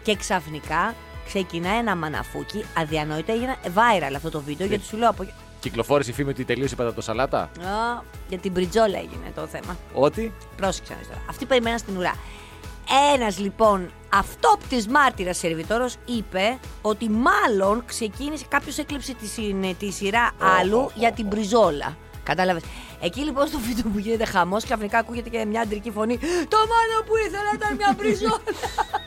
Και 0.08 0.16
ξαφνικά 0.16 0.94
ξεκινάει 1.26 1.78
ένα 1.78 1.96
μαναφούκι. 1.96 2.64
Αδιανόητα 2.78 3.32
έγινε 3.32 3.56
viral 3.74 4.12
αυτό 4.16 4.30
το 4.30 4.40
βίντεο 4.40 4.66
γιατί 4.66 4.84
σου 4.84 4.96
λέω 4.96 5.08
από. 5.08 5.26
Κυκλοφόρησε 5.60 6.10
η 6.10 6.12
φήμη 6.12 6.30
ότι 6.30 6.44
τελείωσε 6.44 6.74
η 6.74 6.76
πατατοσαλάτα. 6.76 7.40
Α, 7.42 8.02
για 8.28 8.38
την 8.38 8.52
μπριτζόλα 8.52 8.98
έγινε 8.98 9.32
το 9.34 9.46
θέμα. 9.46 9.76
Ότι; 9.92 10.32
Πρόσεξε 10.56 10.92
να 10.92 10.98
δεις 10.98 11.08
τώρα. 11.08 11.20
Αυτοί 11.30 11.46
περιμέναν 11.46 11.78
στην 11.78 11.96
ουρά. 11.96 12.14
Ένας 13.14 13.38
λοιπόν 13.38 13.90
αυτόπτης 14.12 14.86
μάρτυρας 14.88 15.38
σερβιτόρος 15.38 15.96
είπε 16.04 16.58
ότι 16.82 17.08
μάλλον 17.10 17.82
ξεκίνησε 17.86 18.44
κάποιος 18.48 18.78
έκλεψε 18.78 19.14
τη, 19.14 19.26
συν- 19.26 19.76
τη 19.78 19.90
σειρά 19.90 20.30
άλλου 20.60 20.90
για 20.94 21.12
την 21.12 21.26
μπριζόλα. 21.26 21.96
Κατάλαβες. 22.22 22.62
Εκεί 23.00 23.20
λοιπόν 23.20 23.46
στο 23.46 23.58
βίντεο 23.58 23.90
που 23.92 23.98
γίνεται 23.98 24.24
χαμός, 24.24 24.64
ξαφνικά 24.64 24.98
ακούγεται 24.98 25.28
και 25.28 25.44
μια 25.44 25.60
αντρική 25.60 25.90
φωνή. 25.90 26.18
Το 26.48 26.56
μόνο 26.72 26.94
που 27.06 27.16
ήθελα 27.26 27.50
ήταν 27.54 27.74
μια 27.76 27.94
μπριζόλα. 27.98 28.40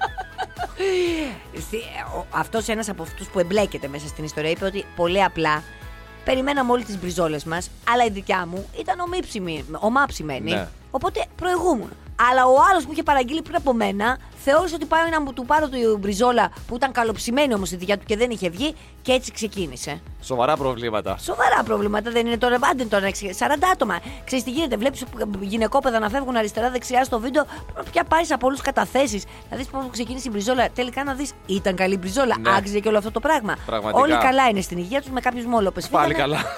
Αυτός 2.30 2.68
ένας 2.68 2.90
από 2.90 3.04
αυτούς 3.04 3.28
που 3.28 3.40
εμπλέκεται 3.40 3.88
μέσα 3.88 4.08
στην 4.08 4.24
ιστορία 4.24 4.50
είπε 4.50 4.66
ότι 4.66 4.86
πολύ 4.96 5.24
απλά 5.24 5.64
περιμέναμε 6.24 6.72
όλοι 6.72 6.84
τις 6.84 7.00
μπριζόλες 7.00 7.44
μας, 7.44 7.70
αλλά 7.90 8.06
η 8.06 8.10
δικιά 8.10 8.46
μου 8.46 8.70
ήταν 8.80 9.00
ομίψιμη, 9.00 9.66
ομάψημένη. 9.80 10.52
Ναι. 10.52 10.68
Οπότε 10.92 11.26
προηγούμουν. 11.36 11.90
Αλλά 12.30 12.46
ο 12.46 12.56
άλλος 12.70 12.86
που 12.86 12.92
είχε 12.92 13.04
παραγγείλει 13.04 13.42
πριν 13.42 13.56
από 13.56 13.74
μένα 13.74 14.18
θεώρησε 14.44 14.76
ότι 14.76 14.86
πάει 14.86 15.10
να 15.10 15.22
μου 15.22 15.34
του 15.34 15.46
πάρω 15.46 15.70
την 15.70 15.98
μπριζόλα 16.00 16.52
που 16.68 16.76
ήταν 16.76 16.92
καλοψημένη 16.92 17.54
όμως 17.54 17.72
η 17.72 17.76
δικιά 17.76 17.98
του 17.98 18.06
και 18.06 18.18
δεν 18.18 18.30
είχε 18.32 18.50
βγει 18.50 18.76
και 19.02 19.12
έτσι 19.12 19.32
ξεκίνησε. 19.32 20.02
Σοβαρά 20.24 20.56
προβλήματα. 20.58 21.18
Σοβαρά 21.18 21.64
προβλήματα 21.64 22.12
δεν 22.12 22.26
είναι 22.26 22.38
τώρα. 22.38 22.58
Άντε 22.72 22.84
τώρα, 22.86 23.08
40 23.10 23.14
άτομα. 23.72 24.00
Ξέρεις 24.26 24.44
τι 24.44 24.52
γίνεται, 24.52 24.78
βλέπεις 24.78 25.04
γυναικόπαιδα 25.40 26.00
να 26.00 26.10
φεύγουν 26.10 26.36
αριστερά-δεξιά 26.36 27.04
στο 27.04 27.20
βίντεο. 27.20 27.46
Πρέπει 27.74 27.90
πια 27.90 28.04
πάρει 28.04 28.26
από 28.30 28.48
όλου 28.48 28.58
καταθέσεις. 28.64 29.24
Να 29.50 29.58
δεις 29.58 29.66
πώς 29.68 29.84
ξεκίνησε 29.92 30.28
η 30.28 30.32
μπριζόλα. 30.34 30.68
Τελικά 30.76 31.04
να 31.04 31.14
δεις, 31.14 31.32
ήταν 31.46 31.76
καλή 31.76 31.98
μπριζόλα. 31.98 32.36
Ναι. 32.42 32.56
Άξιζε 32.56 32.80
και 32.80 32.88
όλο 32.88 32.98
αυτό 32.98 33.12
το 33.12 33.20
πράγμα. 33.20 33.56
Πραγματικά. 33.66 34.02
Όλοι 34.04 34.18
καλά 34.18 34.48
είναι 34.50 34.62
στην 34.62 34.78
υγεία 34.78 35.02
τους 35.02 35.10
με 35.12 35.20
κάποιους 35.20 35.46
μόλοπες. 35.46 35.88
Πάλι 35.88 36.14
καλά. 36.14 36.40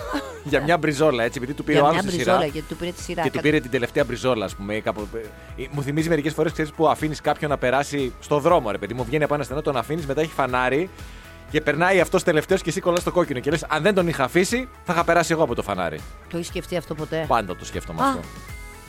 Για 0.46 0.62
μια 0.62 0.78
μπριζόλα, 0.78 1.24
έτσι, 1.24 1.38
επειδή 1.38 1.54
του 1.54 1.64
πήρε 1.64 1.78
Για 1.78 1.88
ο 1.88 1.92
μια 1.92 2.00
άλλος 2.00 2.12
τη 2.12 2.16
μπριζόλα, 2.18 2.38
σειρά. 2.40 2.52
γιατί 2.52 2.68
του 2.68 2.76
πήρε 2.76 2.92
τη 2.92 3.02
σειρά. 3.02 3.22
Και 3.22 3.28
του 3.28 3.36
Κατα- 3.36 3.48
πήρε 3.50 3.60
την 3.60 3.72
τελευταία 3.72 4.04
μπριζόλα, 4.04 4.46
ας 4.46 4.56
πούμε. 4.56 4.80
Κάπου... 4.80 5.08
ε, 5.58 5.64
Μου 5.72 5.82
θυμίζει 5.82 6.10
μερικές 6.10 6.34
φορές 6.34 6.52
που 6.76 6.88
αφήνεις 6.88 7.22
κάποιον 7.22 7.50
να 7.50 7.58
περάσει 7.58 7.73
στο 8.20 8.40
δρόμο, 8.40 8.72
ρε 8.72 8.78
παιδί 8.78 8.94
μου. 8.94 9.04
Βγαίνει 9.04 9.24
από 9.24 9.34
ένα 9.34 9.44
στενό, 9.44 9.62
τον 9.62 9.78
αφήνεις, 9.78 10.06
μετά 10.06 10.22
έχει 10.22 10.32
φανάρι 10.32 10.90
και 11.52 11.62
περνάει 11.62 12.00
αυτός 12.00 12.24
τελευταίος 12.24 12.62
και 12.62 12.70
εσύ 12.70 12.82
κολλάς 12.82 13.02
στο 13.02 13.12
κόκκινο. 13.12 13.40
Και 13.40 13.52
λες, 13.52 13.66
αν 13.70 13.84
δεν 13.84 13.94
τον 13.94 14.08
είχα 14.08 14.24
αφήσει, 14.24 14.68
θα 14.84 14.94
είχα 14.94 15.04
περάσει 15.04 15.32
εγώ 15.32 15.44
από 15.44 15.56
το 15.56 15.62
φανάρι. 15.62 16.00
Το 16.30 16.38
έχεις 16.38 16.48
σκεφτεί 16.48 16.78
αυτό 16.78 16.96
ποτέ; 16.96 17.26
Πάντα 17.28 17.56
το 17.56 17.66
σκέφτομαι 17.66 18.02
Α. 18.02 18.08
αυτό. 18.08 18.20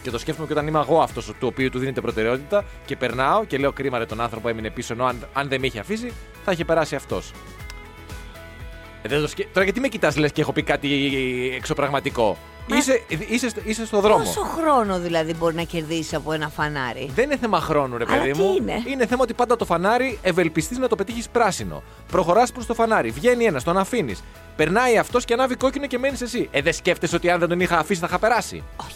Και 0.02 0.10
το 0.10 0.18
σκέφτομαι 0.18 0.46
και 0.46 0.52
όταν 0.52 0.66
είμαι 0.66 0.78
εγώ 0.78 1.00
αυτός 1.00 1.26
του 1.26 1.46
οποίου 1.46 1.70
του 1.70 1.78
δίνεται 1.78 2.00
προτεραιότητα 2.00 2.64
και 2.84 2.96
περνάω 2.96 3.44
και 3.44 3.58
λέω 3.58 3.72
κρίμα 3.72 3.98
ρε 3.98 4.06
τον 4.06 4.20
άνθρωπο 4.20 4.48
έμεινε 4.48 4.70
πίσω 4.70 4.92
ενώ 4.92 5.04
αν, 5.04 5.26
αν 5.32 5.48
δεν 5.48 5.60
με 5.60 5.66
είχε 5.66 5.78
αφήσει 5.78 6.12
θα 6.44 6.52
είχε 6.52 6.64
περάσει 6.64 6.94
αυτός. 6.94 7.32
Ε, 9.02 9.08
δεν 9.08 9.20
το 9.20 9.28
σκε... 9.28 9.46
Τώρα 9.52 9.64
γιατί 9.64 9.80
με 9.80 9.88
κοιτάς 9.88 10.16
λες 10.16 10.32
και 10.32 10.40
έχω 10.40 10.52
πει 10.52 10.62
κάτι 10.62 10.88
εξωπραγματικό; 11.56 12.38
Μα- 12.66 12.76
Είσαι, 12.76 13.02
είσαι, 13.28 13.48
στο- 13.48 13.60
είσαι 13.64 13.86
στο 13.86 14.00
δρόμο. 14.00 14.24
Πόσο 14.24 14.40
χρόνο 14.40 14.98
δηλαδή 14.98 15.34
μπορεί 15.34 15.54
να 15.54 15.62
κερδίσει 15.62 16.14
από 16.14 16.32
ένα 16.32 16.48
φανάρι; 16.48 17.10
Δεν 17.14 17.24
είναι 17.24 17.36
θέμα 17.36 17.60
χρόνου, 17.60 17.96
ρε 17.96 18.04
Αλλά 18.08 18.16
παιδί 18.18 18.30
τι 18.32 18.38
μου. 18.38 18.54
είναι; 18.86 19.06
θέμα 19.06 19.22
ότι 19.22 19.34
πάντα 19.34 19.56
το 19.56 19.64
φανάρι 19.64 20.18
ευελπιστείς 20.22 20.78
να 20.78 20.88
το 20.88 20.96
πετύχεις 20.96 21.28
πράσινο. 21.28 21.82
Προχωράς 22.10 22.52
προς 22.52 22.66
το 22.66 22.74
φανάρι. 22.74 23.10
Βγαίνει 23.10 23.44
ένας, 23.44 23.64
τον 23.64 23.78
αφήνεις. 23.78 24.22
Περνάει 24.56 24.98
αυτός 24.98 25.24
και 25.24 25.32
ανάβει 25.32 25.54
κόκκινο 25.54 25.86
και 25.86 25.98
μένεις 25.98 26.20
εσύ. 26.20 26.48
Ε, 26.50 26.62
δεν 26.62 26.72
σκέφτεσαι 26.72 27.16
ότι 27.16 27.30
αν 27.30 27.38
δεν 27.38 27.48
τον 27.48 27.60
είχα 27.60 27.78
αφήσει 27.78 28.00
θα 28.00 28.06
είχα 28.08 28.18
περάσει; 28.18 28.62
Όχι. 28.76 28.94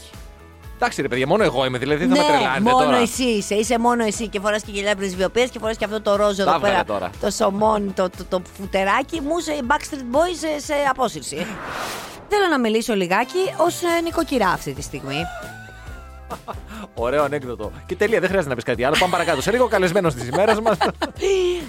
Εντάξει, 0.74 1.02
ρε 1.02 1.08
παιδιά, 1.08 1.26
μόνο 1.26 1.42
εγώ 1.42 1.64
είμαι, 1.64 1.78
δηλαδή 1.78 2.06
δεν 2.06 2.16
θα 2.16 2.22
με 2.22 2.28
ναι, 2.28 2.34
τρελάνετε 2.36 2.60
μόνο 2.72 2.84
τώρα. 2.84 2.96
εσύ 2.96 3.22
είσαι. 3.22 3.54
Είσαι 3.54 3.78
μόνο 3.78 4.04
εσύ 4.04 4.28
και 4.28 4.40
φοράς 4.40 4.62
και 4.62 4.70
γυαλιά 4.72 4.94
πρεσβειοποίηση 4.96 5.48
και 5.48 5.58
φοράς 5.58 5.76
και 5.76 5.84
αυτό 5.84 6.00
το 6.00 6.16
ρόζο 6.16 6.34
Τα 6.34 6.42
εδώ 6.42 6.54
έβγαλα 6.54 6.72
πέρα. 6.72 6.84
τώρα. 6.84 7.10
Το 7.20 7.30
σωμόν, 7.30 7.94
το, 7.94 8.10
το, 8.16 8.24
το 8.28 8.42
φουτεράκι 8.58 9.20
μου 9.20 9.38
σε 9.40 9.52
Backstreet 9.68 10.14
Boys 10.16 10.36
σε, 10.38 10.60
σε 10.66 10.74
απόσυρση. 10.90 11.46
Θέλω 12.28 12.46
να 12.50 12.58
μιλήσω 12.58 12.94
λιγάκι 12.94 13.38
ως 13.56 13.80
νοικοκυρά 14.04 14.48
αυτή 14.48 14.72
τη 14.72 14.82
στιγμή. 14.82 15.22
Ωραίο 16.94 17.24
ανέκδοτο. 17.24 17.72
Και 17.86 17.96
τελεία, 17.96 18.18
δεν 18.18 18.26
χρειάζεται 18.28 18.48
να 18.50 18.54
πεις 18.54 18.64
κάτι 18.64 18.84
άλλο. 18.84 18.96
Πάμε 18.98 19.12
παρακάτω. 19.12 19.40
Σε 19.42 19.50
λίγο 19.50 19.66
καλεσμένος 19.68 20.14
της 20.14 20.28
ημέρας 20.28 20.60
μας. 20.60 20.76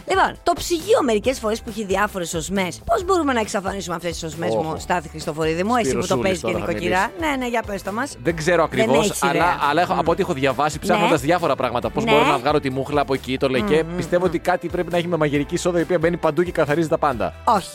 λοιπόν, 0.09 0.37
το 0.43 0.51
ψυγείο 0.55 1.03
μερικές 1.03 1.39
φορές 1.39 1.61
που 1.61 1.69
έχει 1.69 1.85
διάφορες 1.85 2.33
οσμέ. 2.33 2.67
Πώς 2.85 3.03
μπορούμε 3.05 3.33
να 3.33 3.39
εξαφανίσουμε 3.39 3.95
αυτές 3.95 4.11
τις 4.11 4.23
οσμέ 4.23 4.45
Όχο. 4.47 4.63
μου, 4.63 4.75
Στάθη 4.79 5.09
Χριστοφορίδη 5.09 5.63
μου, 5.63 5.75
εσύ 5.75 5.91
που 5.93 5.95
το 5.97 6.03
Σπυροσούλης 6.03 6.23
παίζεις 6.23 6.41
και 6.43 6.51
τώρα 6.51 6.65
θα 6.65 6.71
νοικοκυρά. 6.71 7.11
Ναι, 7.19 7.35
ναι, 7.37 7.47
για 7.47 7.63
πες 7.67 7.83
το 7.83 7.91
μας. 7.91 8.15
δεν 8.23 8.35
ξέρω 8.35 8.63
ακριβώς, 8.63 9.05
έχεις 9.09 9.23
αλλά, 9.23 9.31
ιδέα. 9.33 9.57
αλλά 9.69 9.81
έχω, 9.81 9.93
Μμ. 9.93 9.99
από 9.99 10.11
ό,τι 10.11 10.21
έχω 10.21 10.33
διαβάσει 10.33 10.79
ψάχνοντας 10.79 11.19
Ναι. 11.21 11.25
διάφορα 11.27 11.55
πράγματα. 11.55 11.89
Πώς 11.89 12.03
Ναι. 12.03 12.11
μπορώ 12.11 12.25
να 12.25 12.37
βγάλω 12.37 12.59
τη 12.59 12.69
μούχλα 12.69 13.01
από 13.01 13.13
εκεί, 13.13 13.37
το 13.37 13.49
λεκέ. 13.49 13.83
Πιστεύω 13.95 14.25
ότι 14.25 14.39
κάτι 14.39 14.67
πρέπει 14.67 14.91
να 14.91 14.97
έχει 14.97 15.07
με 15.07 15.17
μαγειρική 15.17 15.57
σόδα 15.57 15.79
η 15.79 15.81
οποία 15.81 15.97
μπαίνει 15.99 16.17
παντού 16.17 16.43
και 16.43 16.51
καθαρίζει 16.51 16.87
τα 16.87 16.97
πάντα. 16.97 17.33
Όχι. 17.43 17.69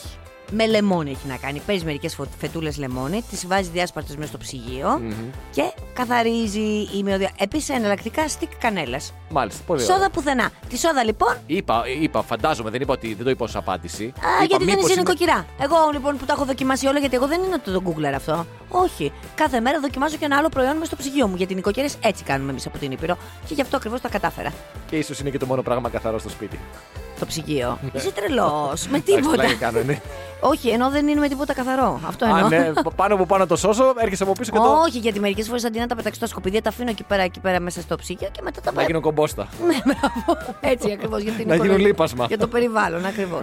Με 0.51 0.65
λεμόνι 0.67 1.09
έχει 1.11 1.27
να 1.27 1.35
κάνει. 1.37 1.61
Παίζει 1.65 1.85
μερικές 1.85 2.17
φετούλες 2.39 2.77
λεμόνι, 2.77 3.23
τις 3.29 3.47
βάζει 3.47 3.69
διάσπαρτες 3.69 4.15
μέσα 4.15 4.27
στο 4.27 4.37
ψυγειο 4.37 5.01
και 5.51 5.61
καθαρίζει 5.93 6.87
η 6.97 7.03
μυρωδιά. 7.03 7.31
Επίσης 7.39 7.69
εναλλακτικά 7.69 8.27
στικ 8.27 8.55
κανέλας. 8.59 9.13
Μάλιστα, 9.29 9.63
πολύ 9.65 9.83
ωραία. 9.83 9.95
Σόδα 9.95 10.09
πουθενά. 10.09 10.49
Τη 10.69 10.77
σόδα 10.77 11.03
λοιπόν. 11.03 11.35
Είπα, 11.45 11.83
είπα, 12.01 12.21
φαντάζομαι, 12.21 12.69
δεν 12.69 12.81
είπα 12.81 12.93
ότι 12.93 13.13
δεν 13.13 13.23
το 13.23 13.29
είπα 13.29 13.45
ως 13.45 13.55
απάντηση. 13.55 14.03
Α, 14.03 14.07
είπα, 14.07 14.43
γιατί 14.47 14.63
δεν 14.65 14.73
μήπως 14.75 14.83
είσαι 14.89 14.99
είναι- 14.99 15.01
νοικοκυρά. 15.09 15.45
Εγώ 15.61 15.75
λοιπόν 15.93 16.17
που 16.17 16.25
τα 16.25 16.33
έχω 16.33 16.45
δοκιμάσει 16.45 16.87
όλα, 16.87 16.99
γιατί 16.99 17.15
εγώ 17.15 17.27
δεν 17.27 17.43
είναι 17.43 17.53
ότι 17.53 17.71
το 17.71 17.81
Google 17.85 18.13
αυτό. 18.15 18.45
Όχι. 18.69 19.11
Κάθε 19.35 19.59
μέρα 19.59 19.79
δοκιμάζω 19.79 20.15
και 20.17 20.25
ένα 20.25 20.37
άλλο 20.37 20.49
προϊόν 20.49 20.77
με 20.77 20.85
στο 20.85 20.95
ψυγείο 20.95 21.27
μου. 21.27 21.35
Γιατί 21.35 21.53
οι 21.53 21.55
νοικοκυρές 21.55 21.97
έτσι 22.01 22.23
κάνουμε 22.23 22.51
εμείς 22.51 22.65
από 22.65 22.77
την 22.77 22.91
Ήπειρο. 22.91 23.17
Και 23.47 23.53
γι' 23.53 23.61
αυτό 23.61 23.75
ακριβώς 23.77 24.01
τα 24.01 24.09
κατάφερα. 24.09 24.53
Και 24.89 24.97
ίσως 24.97 25.19
είναι 25.19 25.29
και 25.29 25.37
το 25.37 25.45
μόνο 25.45 25.61
πράγμα 25.61 25.89
καθαρό 25.89 26.19
στο 26.19 26.29
σπίτι. 26.29 26.59
Το 27.19 27.25
ψυγείο. 27.25 27.79
Είσαι 27.93 28.11
τρελός. 28.11 28.87
με 28.87 28.97
Εντάξει, 28.97 29.15
τίποτα. 29.15 29.35
πλάκα 29.35 29.53
κάνω, 29.53 29.79
ναι. 29.85 30.01
Όχι, 30.39 30.69
ενώ 30.69 30.89
δεν 30.89 31.07
είναι 31.07 31.19
με 31.19 31.27
τίποτα 31.27 31.53
καθαρό. 31.53 31.99
Αυτό 32.07 32.25
εννοώ. 32.25 32.39
Αν 32.39 32.47
ναι, 32.49 32.71
πάνω 32.95 33.15
που 33.15 33.25
πάνω 33.25 33.45
το 33.47 33.55
σώσω, 33.55 33.93
έρχεσαι 33.97 34.23
από 34.23 34.31
πίσω 34.31 34.51
και 34.51 34.57
το. 34.57 34.63
Όχι, 34.85 34.97
γιατί 34.97 35.19
μερικές 35.19 35.47
φορές 35.47 35.65
αντί 35.65 35.79
να 35.79 35.87
τα 35.87 35.95
πετάξω 35.95 36.17
στα 36.17 36.27
σκουπίδια, 36.27 36.61
τα 36.61 36.69
αφήνω 36.69 36.89
εκεί 36.89 37.03
πέρα, 37.03 37.21
εκεί 37.23 37.39
πέρα 37.39 37.59
μέσα 37.59 37.81
στο 37.81 37.95
ψυγείο 37.95 38.27
και 38.31 38.41
μετά 38.43 38.61
τα 38.61 38.71
Να 38.71 38.83
γίνω 38.83 38.99
κομπόστα. 38.99 39.47
Ναι, 39.67 39.75
μπράβο. 39.85 40.39
Έτσι 40.59 40.91
ακριβώς. 40.91 41.21
Για 41.21 41.31
την 41.31 41.47
Να 41.47 41.53
γίνουν 41.53 41.65
οικολογία. 41.65 41.87
λείπασμα. 41.87 42.25
Για 42.25 42.37
το 42.37 42.47
περιβάλλον, 42.47 43.05
ακριβώς. 43.05 43.41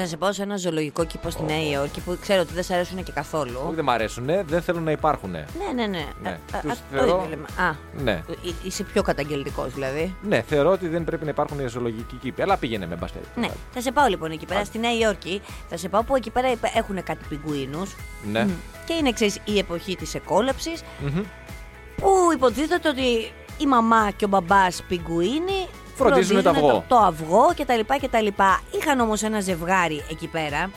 Θα 0.00 0.06
σε 0.06 0.16
πάω 0.16 0.32
σε 0.32 0.42
ένα 0.42 0.56
ζωολογικό 0.56 1.04
κήπο 1.04 1.30
στη 1.30 1.42
Νέα 1.42 1.68
Υόρκη 1.70 2.00
που 2.00 2.18
ξέρω 2.20 2.40
ότι 2.40 2.52
δεν 2.54 2.62
σε 2.62 2.74
αρέσουν 2.74 3.02
και 3.02 3.12
καθόλου. 3.12 3.60
Όχι, 3.66 3.74
δεν 3.74 3.84
μ' 3.84 3.90
αρέσουν, 3.90 4.24
δεν 4.46 4.62
θέλουν 4.62 4.82
να 4.82 4.90
υπάρχουν. 4.90 5.30
Ναι, 5.30 5.44
ναι, 5.74 5.86
ναι. 5.86 6.04
Ναι, 6.22 6.28
Α, 6.28 6.56
α, 6.56 6.60
τους 6.60 6.70
αυτό 6.70 6.84
θεωρώ- 6.90 7.18
είναι, 7.18 7.28
λέμε. 7.28 7.46
Α, 7.68 7.74
Ναι. 8.02 8.12
ε, 8.12 8.22
είσαι 8.62 8.82
πιο 8.82 9.02
καταγγελτικός 9.02 9.72
δηλαδή. 9.74 10.14
Ναι, 10.22 10.40
θεωρώ 10.40 10.70
ότι 10.70 10.88
δεν 10.88 11.04
πρέπει 11.04 11.24
να 11.24 11.30
υπάρχουν 11.30 11.58
οι 11.60 11.66
ζωολογικοί 11.66 12.16
κήποι. 12.16 12.42
Αλλά 12.42 12.56
πήγαινε 12.56 12.86
με 12.86 12.94
μπας 12.96 13.12
περιπτώσει. 13.12 13.40
Ναι, 13.40 13.48
θα 13.74 13.80
σε 13.80 13.92
πάω 13.92 14.06
λοιπόν 14.06 14.30
εκεί 14.30 14.46
πέρα 14.46 14.64
στη 14.64 14.78
Νέα 14.78 14.96
Υόρκη. 14.98 15.40
Θα 15.68 15.76
σε 15.76 15.88
πάω 15.88 16.02
που 16.02 16.16
εκεί 16.16 16.30
πέρα 16.30 16.48
έχουν 16.74 17.02
κάτι 17.02 17.24
πιγκουίνους. 17.28 17.94
Ναι. 18.32 18.46
Και 18.86 18.92
είναι 18.92 19.12
ξέρεις 19.12 19.38
η 19.44 19.58
εποχή 19.58 19.96
της 19.96 20.14
εκόλαψη. 20.14 20.70
Μμμ. 21.00 21.22
Που 21.96 22.08
υποτίθεται 22.34 22.88
ότι 22.88 23.32
η 23.58 23.66
μαμά 23.66 24.10
και 24.16 24.24
ο 24.24 24.28
μπαμπάς 24.28 24.82
πιγκουίνι 24.88 25.57
Φροντίζουν 26.04 26.42
το 26.42 26.50
αυγό. 26.50 26.70
Το, 26.70 26.84
το 26.88 26.96
αυγό 26.96 27.46
κτλ. 27.56 27.80
κτλ. 28.00 28.26
Είχαν 28.78 29.00
όμως 29.00 29.22
ένα 29.22 29.40
ζευγάρι 29.40 30.02
εκεί 30.10 30.26
πέρα 30.26 30.70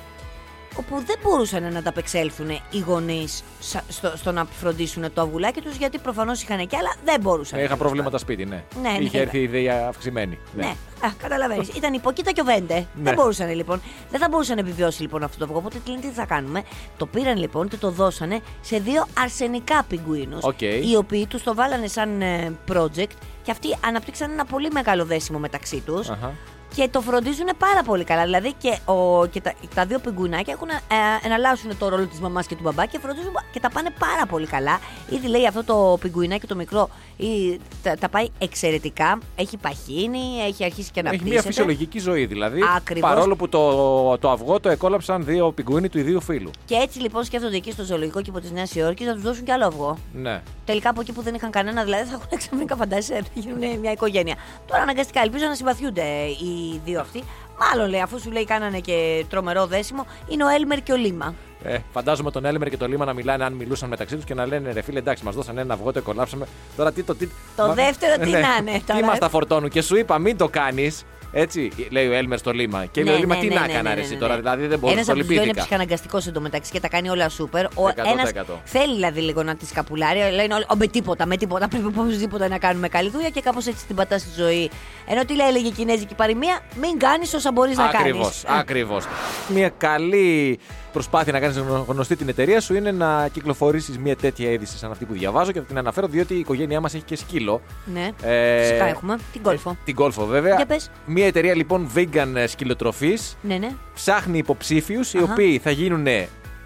όπου 0.76 1.04
δεν 1.06 1.16
μπορούσαν 1.24 1.72
να 1.74 1.80
ανταπεξέλθουν 1.80 2.50
οι 2.50 2.80
γονείς 2.80 3.44
στο, 3.90 4.14
στο 4.16 4.32
να 4.32 4.46
φροντίσουν 4.46 5.14
το 5.14 5.22
αυγουλάκι 5.22 5.62
τους 5.62 5.76
γιατί 5.76 5.98
προφανώς 5.98 6.42
είχαν 6.42 6.68
και 6.68 6.78
άλλα, 6.78 6.94
δεν 7.06 7.22
μπορούσαν. 7.22 7.58
Είχα 7.60 7.68
τέλος 7.68 7.82
προβλήματα 7.82 8.18
σπίτι, 8.18 8.46
ναι. 8.46 8.64
Ναι, 8.82 8.90
ναι, 8.90 8.98
Είχε 9.04 9.18
ναι. 9.18 9.24
έρθει 9.24 9.38
η 9.38 9.44
ιδέα 9.44 9.88
αυξημένη. 9.88 10.40
Ναι, 10.56 10.76
Α, 11.06 11.10
καταλαβαίνεις. 11.18 11.68
Ήταν 11.78 11.94
υποκείτα 11.94 12.32
και 12.32 12.42
ο 12.42 12.44
Βέντε. 12.44 12.74
Ναι. 12.74 12.86
Δεν 13.04 13.14
μπορούσαν 13.14 13.56
λοιπόν. 13.56 13.82
Δεν 14.10 14.20
θα 14.20 14.28
μπορούσαν 14.30 14.56
να 14.56 14.62
επιβιώσει 14.62 15.02
λοιπόν 15.02 15.24
αυτό 15.24 15.38
το 15.38 15.44
αυγό. 15.44 15.58
Οπότε 15.58 15.78
τι 15.84 15.90
λένε, 15.90 16.02
τι 16.02 16.08
θα 16.08 16.26
κάνουμε; 16.26 16.64
Το 16.98 17.06
πήραν 17.06 17.38
λοιπόν 17.38 17.68
και 17.68 17.78
το 17.78 17.92
δώσανε 17.92 18.40
σε 18.62 18.78
δύο 18.80 19.08
αρσενικά 19.18 19.84
πιγκουίνους. 19.84 20.44
Οκ. 20.44 20.62
Οι 20.62 20.96
οποίοι 20.98 21.28
τους 21.28 21.44
το 21.44 21.56
βάλανε 21.56 21.88
σαν 21.88 22.22
ε, 22.22 22.54
project 22.74 23.14
και 23.44 23.52
αυτοί 23.52 23.68
αναπτύξαν 23.86 24.32
ένα 24.32 24.46
πολύ 24.46 24.70
μεγάλο 24.72 25.06
δέσιμο 25.06 25.40
μεταξύ 25.40 25.80
τους. 25.86 26.10
Αχα. 26.10 26.34
Και 26.76 26.88
το 26.92 27.02
φροντίζουν 27.02 27.48
πάρα 27.58 27.84
πολύ 27.84 28.04
καλά. 28.04 28.24
Δηλαδή 28.24 28.54
και, 28.58 28.78
ο, 28.86 29.26
και 29.26 29.42
τα, 29.42 29.54
τα 29.76 29.86
δύο 29.86 30.00
πιγκουινάκια 30.00 30.54
έχουν 30.54 30.70
ε, 30.70 31.26
εναλλάσσουν 31.26 31.78
το 31.78 31.90
ρόλο 31.90 32.06
της 32.06 32.20
μαμάς 32.20 32.48
και 32.48 32.56
του 32.56 32.62
μπαμπά 32.64 32.86
και 32.86 33.00
φροντίζουν 33.00 33.34
και 33.52 33.60
τα 33.60 33.70
πάνε 33.70 33.90
πάρα 34.00 34.26
πολύ 34.26 34.48
καλά. 34.48 34.80
Ήδη 35.10 35.28
λέει 35.28 35.48
αυτό 35.48 35.64
το 35.64 35.98
πιγκουινάκι 36.02 36.48
το 36.48 36.56
μικρό 36.56 36.90
ή, 37.18 37.60
τα, 37.84 37.96
τα 37.96 38.10
πάει 38.10 38.28
εξαιρετικά. 38.40 39.20
Έχει 39.36 39.58
παχύνει, 39.58 40.20
έχει 40.48 40.64
αρχίσει 40.64 40.92
και 40.92 41.02
να 41.02 41.10
Έχει 41.10 41.24
μια 41.24 41.42
φυσιολογική 41.42 42.00
ζωή 42.00 42.26
δηλαδή. 42.26 42.62
Ακριβώς. 42.76 43.10
Παρόλο 43.10 43.36
που 43.36 43.50
το, 43.50 44.18
το 44.18 44.30
αυγό 44.30 44.60
το 44.60 44.70
εκόλαψαν 44.70 45.26
δύο 45.26 45.52
πιγκουίνι 45.52 45.90
του 45.90 45.98
ιδίου 45.98 46.22
φύλου. 46.22 46.52
Και 46.66 46.76
έτσι 46.76 47.00
λοιπόν 47.00 47.24
σκέφτονται 47.24 47.56
εκεί 47.56 47.72
στο 47.72 47.84
ζωολογικό 47.84 48.22
κήπο 48.22 48.40
της 48.40 48.52
Νέας 48.52 48.76
Υόρκης 48.76 49.08
να 49.08 49.14
τους 49.14 49.24
δώσουν 49.24 49.44
κι 49.44 49.52
άλλο 49.52 49.66
αυγό. 49.66 49.98
Ναι. 50.14 50.42
Τελικά 50.66 50.90
από 50.90 51.02
εκεί 51.02 51.12
που 51.12 51.22
δεν 51.22 51.34
είχαν 51.34 51.52
κανένα, 51.52 51.84
δηλαδή 51.84 52.10
θα 52.10 52.14
έχουν 52.14 52.38
ξαφνικά 52.42 52.76
φαντάζεσαι 52.76 53.14
να 53.14 53.42
γίνουν 53.42 53.80
μια 53.80 53.92
οικογένεια. 53.92 54.36
Τώρα 54.68 54.82
αναγκαστικά 54.82 55.22
ελπίζω 55.22 55.46
να 55.46 55.56
συμπαθιούνται 55.56 56.04
οι 56.44 56.61
δύο 56.86 57.00
αυτοί. 57.00 57.24
Μάλλον 57.60 57.89
λέει, 57.89 58.02
αφού 58.02 58.19
σου 58.19 58.32
λέει 58.32 58.45
κάνανε 58.45 58.80
και 58.80 59.26
τρομερό 59.30 59.65
δέσιμο, 59.65 60.06
είναι 60.28 60.43
ο 60.43 60.47
Έλμερ 60.47 60.84
και 60.84 60.91
ο 60.91 60.95
Λίμα. 60.95 61.34
Ε, 61.63 61.78
φαντάζομαι 61.91 62.32
τον 62.32 62.45
Έλμερ 62.45 62.69
και 62.69 62.78
τον 62.78 62.89
Λίμα 62.89 63.06
να 63.06 63.13
μιλάνε 63.13 63.43
αν 63.43 63.54
μιλούσαν 63.54 63.89
μεταξύ 63.89 64.15
τους 64.15 64.24
και 64.26 64.34
να 64.34 64.45
λένε 64.45 64.71
ρε 64.71 64.82
φίλε, 64.82 65.00
εντάξει, 65.00 65.24
μας 65.24 65.36
δώσαν 65.36 65.58
ένα 65.58 65.74
αυγό, 65.74 65.91
το 65.91 66.02
κολλάψαμε. 66.02 66.47
Τώρα 66.78 66.91
τι 66.91 67.04
το. 67.04 67.15
Τι... 67.15 67.28
Το 67.56 67.74
δεύτερο 67.74 68.24
τι 68.24 68.32
να 68.32 68.39
είναι 68.60 68.71
Τι 68.71 68.84
τώρα. 68.86 69.06
μα 69.06 69.17
τα 69.17 69.30
φορτώνουν; 69.30 69.69
Και 69.69 69.82
σου 69.82 69.97
είπα, 69.97 70.17
μην 70.17 70.38
το 70.38 70.47
κάνεις. 70.47 71.06
Έτσι, 71.34 71.72
λέει 71.89 72.08
ο 72.08 72.13
Έλμερ 72.13 72.38
στο 72.38 72.52
Λίμα. 72.52 72.86
Και 72.86 73.04
λέει 73.04 73.15
ο 73.15 73.17
Λίμα, 73.17 73.36
τι 73.36 73.48
να 73.48 73.63
έκανα 73.63 73.94
ρε 73.96 74.02
εσύ 74.02 74.15
τώρα, 74.15 74.36
δηλαδή 74.38 74.67
δεν 74.67 74.80
μπορούσα 74.80 74.94
Ένας 74.94 75.08
να 75.08 75.13
από 75.13 75.22
το 75.22 75.28
τους 75.28 75.28
δύο 75.28 75.44
είναι 75.44 75.46
λυπήθηκα. 75.46 75.62
ψυχαναγκαστικό 75.62 76.20
εντωμεταξύ 76.28 76.72
και 76.72 76.80
τα 76.80 76.88
κάνει 76.88 77.10
όλα 77.10 77.30
σούπερ. 77.30 77.65
Ο 77.65 77.70
100%. 77.88 77.91
ένα 77.96 78.32
θέλει 78.63 78.94
δηλαδή 78.94 79.22
λίγο 79.22 79.44
να 79.44 79.56
τη 79.56 79.65
σκαπουλάρει. 79.65 80.20
Λένε 80.20 80.54
όλοι, 80.54 80.63
«Ω, 80.70 80.76
με 80.76 80.88
τίποτα, 80.88 81.26
με 81.26 81.38
τίποτα. 81.38 81.67
Πρέπει 81.67 81.86
οπωσδήποτε 81.86 82.48
να 82.48 82.58
κάνουμε 82.58 82.88
καλή 82.88 83.10
δουλειά 83.10 83.30
και 83.30 83.41
κάπως 83.41 83.67
έτσι 83.67 83.86
την 83.86 83.96
πατάς 83.96 84.22
στη 84.22 84.41
ζωή. 84.41 84.70
Ενώ 85.08 85.26
τι 85.26 85.36
λέει, 85.36 85.48
έλεγε 85.48 85.67
η 85.67 85.72
Κινέζικη 85.72 86.15
παροιμία, 86.15 86.60
μην 86.82 87.00
κάνεις 87.00 87.34
όσα 87.34 87.52
μπορείς 87.52 87.78
να 87.78 87.84
κάνεις. 87.88 88.00
Ακριβώς, 88.00 88.44
ακριβώς. 88.48 89.06
Μια 89.48 89.70
καλή 89.78 90.60
προσπάθεια 90.92 91.32
να 91.34 91.40
κάνεις 91.40 91.58
γνωστή 91.88 92.16
την 92.16 92.30
εταιρεία 92.30 92.62
σου 92.62 92.74
είναι 92.76 92.92
να 92.92 93.28
κυκλοφορήσεις 93.28 93.98
μια 93.98 94.16
τέτοια 94.16 94.52
είδηση 94.52 94.78
σαν 94.78 94.92
αυτή 94.92 95.06
που 95.06 95.14
διαβάζω 95.14 95.52
και 95.52 95.60
θα 95.60 95.66
την 95.66 95.78
αναφέρω 95.78 96.08
διότι 96.08 96.34
η 96.34 96.40
οικογένειά 96.40 96.80
μας 96.82 96.94
έχει 96.94 97.04
και 97.04 97.16
σκύλο. 97.16 97.62
Ναι. 97.94 98.10
Ε, 98.24 98.62
Φυσικά 98.62 98.86
έχουμε. 98.86 99.18
Την 99.32 99.42
κόλφο. 99.42 99.70
ε, 99.70 99.74
την 99.86 99.96
κόλφο, 99.96 100.26
βέβαια. 100.26 100.56
Για 100.56 100.66
πες. 100.66 100.90
Μια 101.06 101.26
εταιρεία 101.26 101.56
λοιπόν 101.56 101.90
vegan 101.96 102.44
σκυλοτροφής 102.48 103.38
Ναι, 103.42 103.56
ναι. 103.58 103.70
ψάχνει 103.94 104.38
υποψήφιους 104.38 105.14
οι 105.14 105.18
Αχα. 105.18 105.32
οποίοι 105.32 105.60
θα 105.60 105.72
γίνουν 105.72 106.06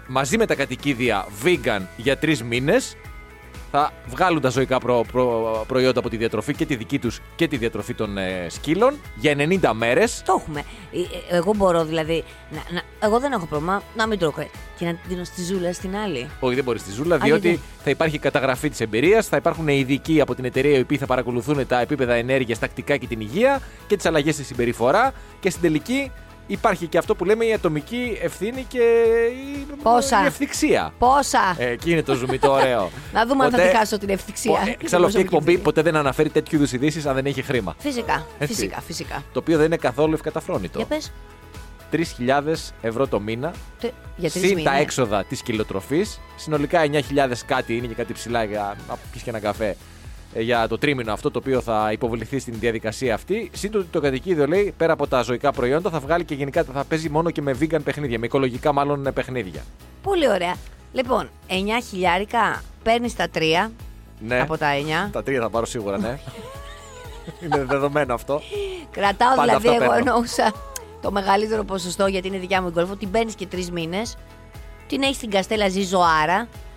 μαζί 0.06 0.38
με 0.38 0.46
τα 0.46 0.54
κατοικίδια 0.54 1.26
vegan 1.44 1.80
για 1.96 2.16
τρεις 2.18 2.42
μήνες. 2.42 2.96
Θα 3.70 3.92
βγάλουν 4.06 4.40
τα 4.40 4.48
ζωικά 4.48 4.78
προ- 4.78 5.06
προ- 5.12 5.64
προϊόντα 5.66 5.98
από 5.98 6.08
τη 6.08 6.16
διατροφή 6.16 6.54
και 6.54 6.66
τη 6.66 6.76
δική 6.76 6.98
τους 6.98 7.20
και 7.36 7.48
τη 7.48 7.56
διατροφή 7.56 7.94
των 7.94 8.18
ε, 8.18 8.46
σκύλων 8.48 8.94
για 9.16 9.34
90 9.38 9.70
μέρες. 9.74 10.22
Το 10.24 10.36
έχουμε. 10.42 10.60
Ε, 10.92 10.98
ε, 11.34 11.36
Εγώ 11.36 11.54
μπορώ 11.56 11.84
δηλαδή. 11.84 12.24
Να, 12.50 12.62
να, 12.74 12.82
εγώ 13.06 13.20
δεν 13.20 13.32
έχω 13.32 13.46
πρόβλημα 13.46 13.82
να 13.96 14.06
μην 14.06 14.18
τρώω 14.18 14.30
κρέας 14.30 14.50
και 14.78 14.84
να 14.84 14.90
την 14.90 15.00
δίνω 15.08 15.24
στη 15.24 15.42
ζούλα 15.42 15.72
στην 15.72 15.96
άλλη. 15.96 16.28
Όχι, 16.40 16.54
δεν 16.54 16.64
μπορείς 16.64 16.80
στη 16.80 16.90
ζούλα, 16.92 17.14
Α, 17.14 17.18
διότι 17.18 17.48
γιατί; 17.48 17.62
θα 17.84 17.90
υπάρχει 17.90 18.18
καταγραφή 18.18 18.70
της 18.70 18.80
εμπειρίας, 18.80 19.26
θα 19.26 19.36
υπάρχουν 19.36 19.68
ειδικοί 19.68 20.20
από 20.20 20.34
την 20.34 20.44
εταιρεία 20.44 20.78
οι 20.78 20.80
οποίοι 20.80 20.98
θα 20.98 21.06
παρακολουθούν 21.06 21.66
τα 21.66 21.80
επίπεδα 21.80 22.14
ενέργειας 22.14 22.58
τακτικά 22.58 22.96
και 22.96 23.06
την 23.06 23.20
υγεία 23.20 23.60
και 23.86 23.96
τις 23.96 24.06
αλλαγές 24.06 24.34
στη 24.34 24.44
συμπεριφορά. 24.44 25.12
Και 25.40 25.50
στην 25.50 25.62
τελική 25.62 26.10
υπάρχει 26.46 26.86
και 26.86 26.98
αυτό 26.98 27.14
που 27.14 27.24
λέμε 27.24 27.44
η 27.44 27.52
ατομική 27.52 28.18
ευθύνη 28.22 28.64
και 28.68 28.78
η, 29.58 29.66
Πόσα; 29.82 30.22
η 30.22 30.26
ευθυξία. 30.26 30.92
Πόσα! 30.98 31.54
Ε, 31.58 31.66
εκεί 31.70 31.90
είναι 31.90 32.02
το 32.02 32.14
ζουμί 32.14 32.38
το 32.38 32.52
ωραίο. 32.52 32.90
να 33.14 33.26
δούμε 33.26 33.44
αν 33.44 33.50
θα 33.50 33.56
Ποτέ- 33.56 33.70
τη 33.72 33.76
χάσω 33.76 33.98
την 33.98 34.08
ευθυξία. 34.08 34.50
Πο- 34.52 34.58
ε, 34.60 34.64
Την 34.64 34.76
Εξάλλου 34.80 35.04
αυτή 35.04 35.20
η 35.20 35.20
προσωπική 35.20 35.20
εκπομπή 35.24 35.44
ευθύνη. 35.50 35.62
ποτέ 35.64 35.82
δεν 35.82 35.96
αναφέρει 35.96 36.28
τέτοιου 36.30 36.56
είδους 36.56 36.72
ειδήσεις 36.72 37.06
αν 37.06 37.14
δεν 37.14 37.26
έχει 37.26 37.42
χρήμα. 37.42 37.74
Φυσικά, 37.78 38.26
Έτσι. 38.38 38.54
φυσικά, 38.54 38.80
φυσικά. 38.80 39.22
Το 39.32 39.38
οποίο 39.38 39.56
δεν 39.56 39.66
είναι 39.66 39.76
καθόλου 39.76 40.14
ευκαταφρόνητο. 40.14 40.78
Για 40.78 40.86
πες. 40.86 41.12
3.000 41.90 42.72
ευρώ 42.80 43.06
το 43.06 43.20
μήνα. 43.20 43.52
τε- 43.80 43.92
Για 44.16 44.30
τρεις 44.30 44.42
Συν 44.46 44.64
τα 44.64 44.70
μήνες. 44.70 44.80
έξοδα 44.82 45.24
της 45.24 45.42
κυλοτροφής. 45.42 46.20
Συνολικά 46.36 46.80
9.000 46.80 47.44
κάτι 47.46 47.76
είναι 47.76 47.86
και 47.86 47.94
κάτι 47.94 48.12
ψηλά 48.12 48.44
για 48.44 48.76
να 48.88 48.96
πιεις 49.12 49.22
και 49.22 49.30
ένα 49.30 49.38
καφέ 49.38 49.68
ε, 49.68 49.76
για 50.38 50.68
το 50.68 50.78
τρίμηνο 50.78 51.12
αυτό 51.12 51.30
το 51.30 51.38
οποίο 51.38 51.60
θα 51.60 51.88
υποβληθεί 51.92 52.38
στην 52.38 52.54
διαδικασία 52.58 53.14
αυτή. 53.14 53.50
Συν 53.54 53.70
το 53.70 53.78
ότι 53.78 53.88
το 53.90 54.00
κατοικίδιο 54.00 54.46
λέει 54.46 54.74
πέρα 54.76 54.92
από 54.92 55.06
τα 55.06 55.22
ζωικά 55.22 55.52
προϊόντα 55.52 55.90
θα 55.90 56.00
βγάλει 56.00 56.24
και 56.24 56.34
γενικά 56.34 56.64
θα 56.64 56.84
παίζει 56.84 57.08
μόνο 57.08 57.30
και 57.30 57.42
με 57.42 57.56
vegan 57.60 57.82
παιχνίδια, 57.84 58.18
με 58.18 58.26
οικολογικά 58.26 58.72
μάλλον 58.72 59.06
ε, 59.06 59.12
παιχνίδια. 59.12 59.62
Πολύ 60.02 60.28
ωραία. 60.28 60.54
Λοιπόν, 60.92 61.28
9 61.48 61.52
χιλιάρικα 61.88 62.62
παίρνεις 62.82 63.14
τα 63.16 63.26
3 63.34 63.70
Ναι. 64.20 64.40
από 64.40 64.58
τα 64.58 64.66
9. 65.08 65.10
Τα 65.12 65.22
τρία 65.22 65.40
θα 65.40 65.50
πάρω 65.50 65.66
σίγουρα, 65.66 65.98
ναι. 65.98 66.18
είναι 67.44 67.64
δεδομένο 67.64 68.14
αυτό. 68.14 68.40
Κρατάω 68.90 69.28
Πάντα 69.36 69.42
δηλαδή, 69.42 69.68
αυτό 69.68 69.82
εγώ 69.82 69.92
παίρνω. 69.92 70.10
εννοούσα 70.10 70.52
το 71.02 71.10
μεγαλύτερο 71.12 71.64
ποσοστό 71.64 72.06
γιατί 72.06 72.28
είναι 72.28 72.38
δικιά 72.38 72.62
μου 72.62 72.68
η 72.68 72.70
γκολφο. 72.70 72.96
Την 72.96 73.10
παίρνεις 73.10 73.34
και 73.34 73.46
τρεις 73.46 73.70
μήνες. 73.70 74.16
Την 74.86 75.02
έχεις 75.02 75.16
στην 75.16 75.30
Καστέλα, 75.30 75.68
ζει 75.68 75.82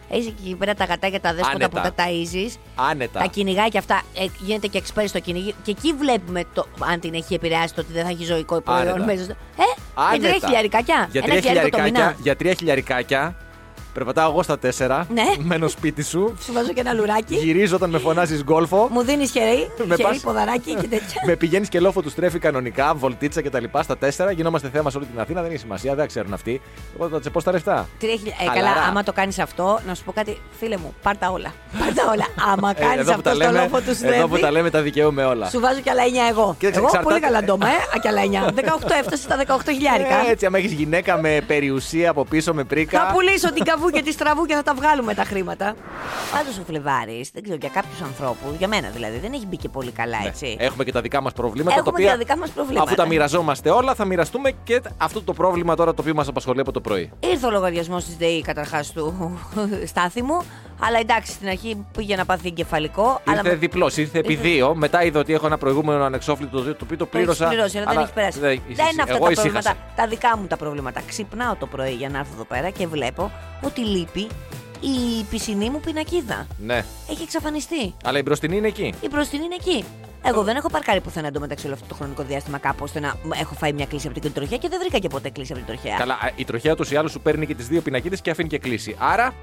ζωάρα. 0.09 0.21
Έχεις 0.21 0.27
εκεί 0.27 0.55
πέρα 0.55 0.73
τα 0.73 0.85
γατάκια 0.85 1.19
τα 1.19 1.33
δέσποτα 1.33 1.55
Άνετα. 1.55 1.81
που 1.81 1.93
τα 1.95 2.03
ταΐζεις. 2.03 2.53
Άνετα. 2.89 3.19
Τα 3.19 3.25
κυνηγάει 3.25 3.69
και 3.69 3.77
αυτά. 3.77 4.01
Ε, 4.17 4.25
γίνεται 4.39 4.67
και 4.67 4.77
εξπέρι 4.77 5.07
στο 5.07 5.19
κυνήγι. 5.19 5.53
Και 5.63 5.71
εκεί 5.71 5.93
βλέπουμε 5.93 6.43
το, 6.53 6.65
αν 6.91 6.99
την 6.99 7.13
έχει 7.13 7.33
επηρεάσει 7.33 7.73
το 7.73 7.81
ότι 7.81 7.93
δεν 7.93 8.03
θα 8.03 8.09
έχει 8.09 8.23
ζωικό 8.23 8.61
προϊόν 8.61 8.87
Άνετα. 8.87 9.05
μέσα 9.05 9.23
στο. 9.23 9.31
Ε, 9.33 9.63
για 9.95 10.05
Άνετα. 10.07 10.27
τρία 10.27 10.39
χιλιαρικάκια. 10.47 11.07
Για 11.11 11.21
Ένα 11.23 11.29
τρία 11.33 11.41
χιλιάρικο 11.41 11.77
το 11.77 11.83
χιλιαρικάκια, 11.83 12.05
μήνα. 12.05 12.23
για 12.23 12.35
τρία 12.35 12.53
χιλιαρικάκια 12.53 13.35
περπατάω 13.93 14.29
εγώ 14.31 14.43
στα 14.43 14.59
τέσσερα. 14.59 15.05
Ναι. 15.13 15.23
Μένω 15.39 15.67
σπίτι 15.67 16.03
σου. 16.03 16.37
Σου 16.43 16.53
βάζω 16.53 16.73
και 16.73 16.79
ένα 16.79 16.93
λουράκι. 16.93 17.35
Γυρίζω 17.35 17.75
όταν 17.75 17.89
με 17.89 17.97
φωνάζεις 17.99 18.43
γκολφο. 18.43 18.87
Μου 18.91 19.01
δίνεις 19.03 19.31
χέρι, 19.31 19.71
Με 19.77 19.95
χέρι, 19.95 20.01
πας- 20.03 20.19
ποδαράκι 20.19 20.73
και 20.75 20.87
τέτοια. 20.87 21.21
Με 21.25 21.35
πηγαίνεις 21.35 21.69
και 21.69 21.79
λόφο 21.79 22.01
τους 22.01 22.13
τρέφει 22.15 22.39
κανονικά, 22.39 22.93
βολτίτσα 22.95 23.41
κτλ. 23.41 23.63
Στα 23.81 23.97
τέσσερα. 23.97 24.31
Γινόμαστε 24.31 24.69
θέμα 24.73 24.89
σε 24.89 24.97
όλη 24.97 25.05
την 25.05 25.19
Αθήνα. 25.19 25.41
Δεν 25.41 25.49
έχει 25.51 25.59
σημασία, 25.59 25.95
δεν 25.95 26.07
ξέρουν 26.07 26.33
αυτοί. 26.33 26.61
Εγώ 26.99 27.09
θα 27.09 27.19
τσεπώ 27.19 27.39
στα 27.39 27.51
λεφτά. 27.51 27.87
Τρία 27.99 28.15
χιλιά- 28.15 28.35
Ε, 28.41 28.45
Χαλαρά. 28.45 28.73
καλά, 28.73 28.85
άμα 28.87 29.03
το 29.03 29.13
κάνεις 29.13 29.39
αυτό, 29.39 29.79
να 29.87 29.93
σου 29.95 30.03
πω 30.03 30.11
κάτι, 30.11 30.37
φίλε 30.59 30.77
μου, 30.77 30.93
πάρ 31.01 31.17
τα 31.17 31.29
όλα. 31.29 31.53
Πάρ 31.79 31.93
τα 31.93 32.03
όλα. 32.11 32.25
Άμα 32.53 32.69
Ε, 32.69 32.73
κάνεις 32.81 32.97
εδώ 32.99 33.13
που 33.13 33.21
τα 33.21 33.29
αυτό 33.31 33.43
στο 33.43 33.51
λέμε, 33.51 33.63
λόφο 33.63 33.79
τους 33.81 34.01
εδώ 34.01 34.21
που 34.27 34.29
τα 34.31 34.37
στρέφει, 34.37 34.53
λέμε 34.53 34.69
τα 34.69 34.81
δικαιούμαι 34.81 35.23
όλα. 35.25 35.49
σου 35.49 35.59
βάζω 35.59 35.79
κι 35.79 35.89
άλλα 35.89 36.03
9 36.03 36.29
εγώ. 36.29 36.55
Κοίταξε, 36.59 36.79
εγώ 36.79 36.87
εξαρτάται- 36.87 37.03
πολύ 37.03 37.19
καλά 37.19 37.43
ντόμα, 37.43 37.67
ε, 37.67 37.71
α, 37.71 37.99
κι 38.01 38.07
άλλα 38.07 38.21
9. 38.21 38.51
18 38.53 38.93
έφτασε 39.01 39.21
στα 39.23 39.35
18 39.37 39.71
χιλιάρικα. 39.71 40.15
Ε, 40.27 40.31
Έτσι, 40.31 40.45
άμα 40.45 40.57
έχεις 40.57 40.71
γυναίκα 40.71 41.17
με 41.17 41.41
περιουσία 41.47 42.09
από 42.09 42.25
πίσω 42.25 42.53
με 42.53 42.63
πρίκα. 42.63 42.99
Θα 42.99 43.11
πουλήσω 43.13 43.53
την 43.53 43.63
καβού 43.91 44.03
και 44.03 44.09
τη 44.09 44.11
στραβού 44.11 44.45
και 44.45 44.53
θα 44.53 44.63
τα 44.63 44.73
βγάλουμε 44.73 45.13
τα 45.13 45.23
χρήματα. 45.23 45.75
Πάντως 46.33 46.57
ο 46.57 46.63
Φλεβάρης, 46.67 47.29
δεν 47.33 47.43
ξέρω, 47.43 47.57
για 47.61 47.69
κάποιους 47.69 48.01
ανθρώπους, 48.01 48.57
για 48.57 48.67
μένα 48.67 48.89
δηλαδή, 48.89 49.17
δεν 49.17 49.33
έχει 49.33 49.45
μπει 49.45 49.57
και 49.57 49.69
πολύ 49.69 49.91
καλά, 49.91 50.19
Ναι, 50.21 50.27
έτσι. 50.27 50.55
Έχουμε 50.59 50.83
και 50.83 50.91
τα 50.91 51.01
δικά 51.01 51.21
μας 51.21 51.33
προβλήματα. 51.33 51.79
Έχουμε 51.79 51.85
τα 51.85 51.91
οποία, 51.91 52.05
και 52.05 52.11
τα 52.11 52.17
δικά 52.17 52.37
μας 52.37 52.49
προβλήματα. 52.49 52.83
Αφού 52.83 52.95
τα 52.95 53.05
μοιραζόμαστε 53.05 53.69
όλα, 53.69 53.95
θα 53.95 54.05
μοιραστούμε 54.05 54.51
και 54.63 54.81
αυτό 54.97 55.21
το 55.21 55.33
πρόβλημα 55.33 55.75
τώρα 55.75 55.93
το 55.93 56.01
οποίο 56.01 56.13
μας 56.13 56.27
απασχολεί 56.27 56.59
από 56.59 56.71
το 56.71 56.81
πρωί. 56.81 57.11
Ήρθε 57.19 57.45
ο 57.45 57.51
λογαριασμός 57.51 58.05
της 58.05 58.15
ΔΕΗ 58.17 58.41
καταρχάς 58.41 58.91
του 58.91 59.39
στάθη 59.91 60.21
μου. 60.23 60.41
Αλλά 60.79 60.99
εντάξει, 60.99 61.31
στην 61.31 61.47
αρχή 61.47 61.85
πήγε 61.97 62.15
να 62.15 62.25
πάθει 62.25 62.47
εγκεφαλικό. 62.47 63.21
αλλά 63.27 63.37
Ήρθε 63.37 63.49
με- 63.49 63.55
διπλός, 63.55 63.97
ήρθε 63.97 64.19
επί 64.19 64.33
Ήρθε- 64.33 64.47
δύο. 64.51 64.75
Μετά 64.75 65.03
είδε 65.03 65.19
ότι 65.19 65.33
έχω 65.33 65.45
ένα 65.45 65.57
προηγούμενο 65.57 66.03
ανεξόφλητο 66.03 66.61
το 66.63 66.75
οποίο 66.83 66.83
το 66.83 66.85
Το 66.85 66.93
έχεις 66.95 67.09
πλήρωσα. 67.09 67.47
πληρώσει, 67.47 67.77
αλλά, 67.77 67.85
δεν 67.91 67.97
έχεις 67.99 68.11
περάσει. 68.13 68.39
δεν- 68.39 68.61
Δεν 68.67 68.87
είναι 68.91 69.01
αυτά 69.01 69.15
εγώ 69.15 69.25
τα 69.25 69.31
ησύχασα. 69.31 69.51
προβλήματα. 69.51 69.75
Τα 69.95 70.07
δικά 70.07 70.37
μου 70.37 70.47
τα 70.47 70.57
προβλήματα. 70.57 71.01
Ξυπνάω 71.07 71.55
το 71.55 71.65
πρωί 71.67 71.91
για 71.93 72.09
να 72.09 72.17
έρθω 72.19 72.31
εδώ 72.33 72.43
πέρα 72.45 72.69
και 72.69 72.87
βλέπω 72.87 73.31
ότι 73.61 73.81
λείπει 73.81 74.27
η 74.79 75.23
πισινή 75.29 75.69
μου 75.69 75.79
πινακίδα. 75.79 76.47
Ναι, 76.57 76.83
Έχει 77.09 77.23
εξαφανιστεί. 77.23 77.93
αλλά 78.05 78.17
η 78.19 78.21
μπροστινή 78.21 78.57
είναι 78.57 78.67
εκεί. 78.67 78.93
Η 79.01 79.07
μπροστινή 79.11 79.43
είναι 79.43 79.55
εκεί. 79.59 79.83
Εγώ 80.23 80.43
δεν 80.43 80.55
έχω 80.55 80.69
παρκάρει 80.69 81.01
πουθενά 81.01 81.27
εντωμεταξύ 81.27 81.65
όλο 81.65 81.73
αυτό 81.75 81.85
το 81.87 81.95
χρονικό 81.95 82.23
διάστημα 82.23 82.57
κάπου 82.57 82.83
ώστε 82.83 82.99
να 82.99 83.13
έχω 83.39 83.53
φάει 83.53 83.73
μια 83.73 83.85
κλίση 83.85 84.07
από 84.07 84.19
την 84.19 84.33
τροχιά 84.33 84.57
και 84.57 84.67
δεν 84.69 84.79
βρήκα 84.79 84.97
και 84.97 85.07
ποτέ 85.07 85.29
κλίση 85.29 85.51
από 85.53 85.61
την 85.65 85.73
τροχιά. 85.75 85.97
Καλά, 85.97 86.13
α, 86.13 86.29
η 86.35 86.43
τροχιά 86.45 86.75
του 86.75 86.85
ή 86.89 86.95
άλλου 86.95 87.09
σου 87.09 87.19
παίρνει 87.21 87.45
και 87.45 87.55
τις 87.55 87.67
δύο 87.67 87.81
πινακίδες 87.81 88.21
και 88.21 88.29
αφήνει 88.29 88.49
και 88.49 88.57
κλείσει. 88.59 88.95
Άρα, 88.99 89.33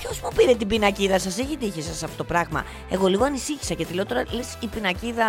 Ποιος 0.00 0.20
μου 0.20 0.28
πήρε 0.36 0.54
την 0.54 0.68
πινακίδα 0.68 1.18
σας, 1.18 1.38
έχει 1.38 1.56
τύχει 1.56 1.82
σας 1.82 2.02
αυτό 2.02 2.16
το 2.16 2.24
πράγμα; 2.24 2.64
Εγώ 2.90 3.06
λίγο 3.06 3.24
ανησύχησα 3.24 3.74
γιατί 3.74 3.94
λέω 3.94 4.06
τώρα 4.06 4.24
λες 4.30 4.56
η 4.60 4.66
πινακίδα. 4.66 5.26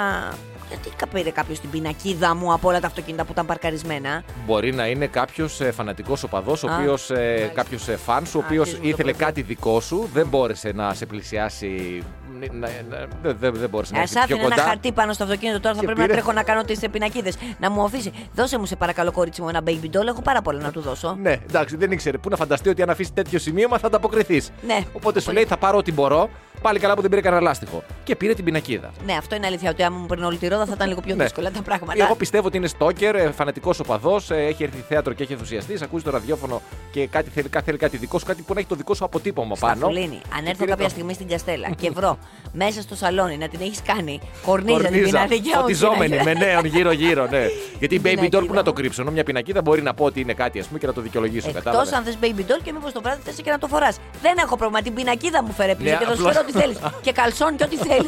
Γιατί 0.71 0.89
κα- 0.97 1.07
πήρε 1.07 1.29
κάποιος 1.29 1.59
την 1.59 1.69
πινακίδα 1.69 2.35
μου 2.35 2.53
από 2.53 2.67
όλα 2.69 2.79
τα 2.79 2.87
αυτοκίνητα 2.87 3.23
που 3.25 3.31
ήταν 3.31 3.45
παρκαρισμένα; 3.45 4.23
μπορεί 4.45 4.73
να 4.73 4.87
είναι 4.87 5.07
κάποιος 5.07 5.59
φανατικός 5.73 6.23
οπαδός, 6.23 6.63
ο 6.63 6.67
Α, 6.71 6.75
οποίος. 6.75 7.09
Ε, 7.09 7.13
μάλιστα. 7.15 7.47
κάποιος 7.53 7.87
φαν 8.05 8.25
σου, 8.25 8.37
ο 8.39 8.41
Α, 8.41 8.45
οποίος 8.45 8.61
αρχίζουμε 8.67 8.83
το 8.83 8.89
ήθελε 8.97 9.11
πρωί. 9.13 9.25
κάτι 9.25 9.41
δικό 9.41 9.79
σου, 9.79 10.09
δεν 10.13 10.27
μπόρεσε 10.27 10.71
να 10.75 10.93
σε 10.93 11.05
πλησιάσει. 11.05 12.03
να- 12.51 12.67
να- 12.89 13.07
Δεν 13.21 13.35
δεν- 13.39 13.53
δεν 13.53 13.69
μπόρεσε 13.69 13.93
να 13.93 13.99
Α 13.99 14.01
έρθει 14.01 14.13
πιο 14.13 14.23
άφηνε 14.23 14.39
ένα 14.39 14.49
κοντά. 14.49 14.63
χαρτί 14.67 14.91
πάνω 14.91 15.13
στο 15.13 15.23
αυτοκίνητο 15.23 15.59
τώρα 15.59 15.73
θα 15.75 15.79
Και 15.79 15.85
πρέπει 15.85 15.99
να 16.01 16.05
πήρε- 16.05 16.19
τρέχω 16.19 16.33
να 16.35 16.43
κάνω 16.43 16.63
τις 16.63 16.79
πινακίδες. 16.91 17.35
Να 17.59 17.69
μου 17.71 17.83
αφήσει. 17.83 18.11
Δώσε 18.33 18.57
μου 18.59 18.65
σε 18.65 18.75
παρακαλώ, 18.75 19.11
κορίτσι 19.11 19.41
μου, 19.41 19.49
ένα 19.49 19.61
baby 19.65 19.85
doll. 19.97 20.05
Έχω 20.07 20.21
πάρα 20.21 20.41
πολλά 20.41 20.59
να 20.61 20.71
του 20.71 20.81
δώσω. 20.81 21.17
Ναι, 21.21 21.31
εντάξει, 21.49 21.75
δεν 21.75 21.91
ήξερε. 21.91 22.17
Πού 22.17 22.29
να 22.29 22.35
φανταστεί 22.35 22.69
ότι 22.69 22.81
αν 22.81 22.89
αφήσει 22.89 23.13
τέτοιο 23.13 23.39
σημείωμα 23.39 23.77
θα 23.77 23.87
ανταποκριθείς. 23.87 24.51
Ναι. 24.67 24.79
Οπότε 24.93 25.19
σου 25.19 25.25
Πολύ. 25.25 25.37
λέει 25.37 25.45
θα 25.47 25.57
πάρω 25.57 25.77
ό,τι 25.77 25.91
μπορώ. 25.91 26.29
Πάλι 26.61 26.79
καλά 26.79 26.93
που 26.95 27.01
δεν 27.01 27.09
πήρε 27.09 27.21
κανένα 27.21 27.41
λάστιχο. 27.41 27.83
Και 28.11 28.17
πήρε 28.17 28.33
την 28.33 28.43
πινακίδα. 28.45 28.91
Ναι, 29.05 29.13
αυτό 29.13 29.35
είναι 29.35 29.47
αλήθεια. 29.47 29.69
Ότι 29.69 29.83
άμα 29.83 29.97
μου 29.97 30.05
παίρνει 30.05 30.23
όλη 30.25 30.37
τη 30.37 30.47
ρόδα 30.47 30.65
θα 30.65 30.71
ήταν 30.75 30.87
λίγο 30.87 31.01
πιο 31.01 31.15
Ναι. 31.15 31.23
δύσκολα 31.23 31.51
τα 31.51 31.61
πράγματα. 31.61 32.03
Εγώ 32.03 32.15
πιστεύω 32.15 32.47
ότι 32.47 32.57
είναι 32.57 32.67
στόκερ, 32.67 33.31
φανατικός 33.33 33.79
οπαδός, 33.79 34.31
έχει 34.31 34.63
έρθει 34.63 34.83
θέατρο 34.89 35.13
και 35.13 35.23
έχει 35.23 35.31
ενθουσιαστείς. 35.31 35.81
Ακούει 35.81 36.01
το 36.01 36.09
ραδιόφωνο 36.11 36.61
και 36.91 37.07
κάτι 37.07 37.29
θέλει, 37.29 37.49
κάτι 37.49 37.65
θέλει 37.65 37.77
κάτι 37.77 37.97
δικό 37.97 38.19
σου, 38.19 38.25
κάτι 38.25 38.41
που 38.41 38.53
να 38.53 38.59
έχει 38.59 38.69
το 38.69 38.75
δικό 38.75 38.93
σου 38.93 39.05
αποτύπωμα 39.05 39.55
πάνω. 39.59 39.75
Σταφουλίνη, 39.75 40.21
αν 40.35 40.43
Και 40.43 40.49
έρθω 40.49 40.57
πήρε 40.57 40.69
κάποια 40.69 40.83
το- 40.85 40.89
στιγμή 40.91 41.13
στην 41.13 41.27
Καστέλα 41.27 41.69
και 41.69 41.89
βρω 41.91 42.17
μέσα 42.63 42.81
στο 42.81 42.95
σαλόνι 42.95 43.37
να 43.37 43.47
την 43.47 43.59
έχεις 43.61 43.81
κάνει 43.85 44.19
κορνίζα, 44.45 44.77
την 44.77 44.87
Κορνίζα, 44.87 45.05
πινακίδα 45.23 45.55
μου. 45.55 45.61
φωτιζόμενη 45.61 46.15
την 46.15 46.23
με 46.23 46.33
νέων 46.33 46.65
γύρω-γύρω, 46.65 47.27
ναι. 47.27 47.45
Γιατί 47.79 47.95
η 47.95 47.99
Την 47.99 48.01
baby 48.01 48.23
doll 48.23 48.29
που 48.29 48.29
πινακίδα 48.29 48.53
να 48.53 48.63
το 48.63 48.69
μου. 48.71 48.77
κρύψω. 48.77 49.01
Ενώ 49.01 49.11
μια 49.11 49.23
πινακίδα 49.23 49.61
μπορεί 49.61 49.81
να 49.81 49.93
πω 49.93 50.05
ότι 50.05 50.19
είναι 50.19 50.33
κάτι, 50.33 50.59
ας 50.59 50.65
πούμε, 50.67 50.79
και 50.79 50.87
να 50.87 50.93
το 50.93 51.01
δικαιολογήσω. 51.01 51.47
Εκτός 51.47 51.63
Κατάλαβες. 51.63 51.93
αν 51.93 52.03
θες 52.03 52.17
baby 52.21 52.39
doll 52.51 52.59
και 52.63 52.71
μήπως 52.73 52.91
το 52.91 53.01
βράδυ 53.01 53.21
θες 53.25 53.35
και 53.43 53.51
να 53.51 53.57
το 53.57 53.67
φοράς. 53.67 53.97
Δεν 54.21 54.35
έχω 54.37 54.55
πρόβλημα. 54.57 54.81
Την 54.81 54.93
πινακίδα 54.93 55.43
μου 55.43 55.51
φέρε 55.51 55.75
πλήρω 55.75 55.91
Ναι, 55.91 55.97
και 55.97 56.05
θα 56.05 56.15
σου 56.15 56.19
απλώς- 56.27 56.35
φέρω 56.35 56.45
ό,τι 56.49 56.59
θέλεις. 56.59 56.77
και 57.05 57.11
καλσόν 57.11 57.55
και 57.55 57.63
ό,τι 57.63 57.75
θέλεις. 57.77 58.00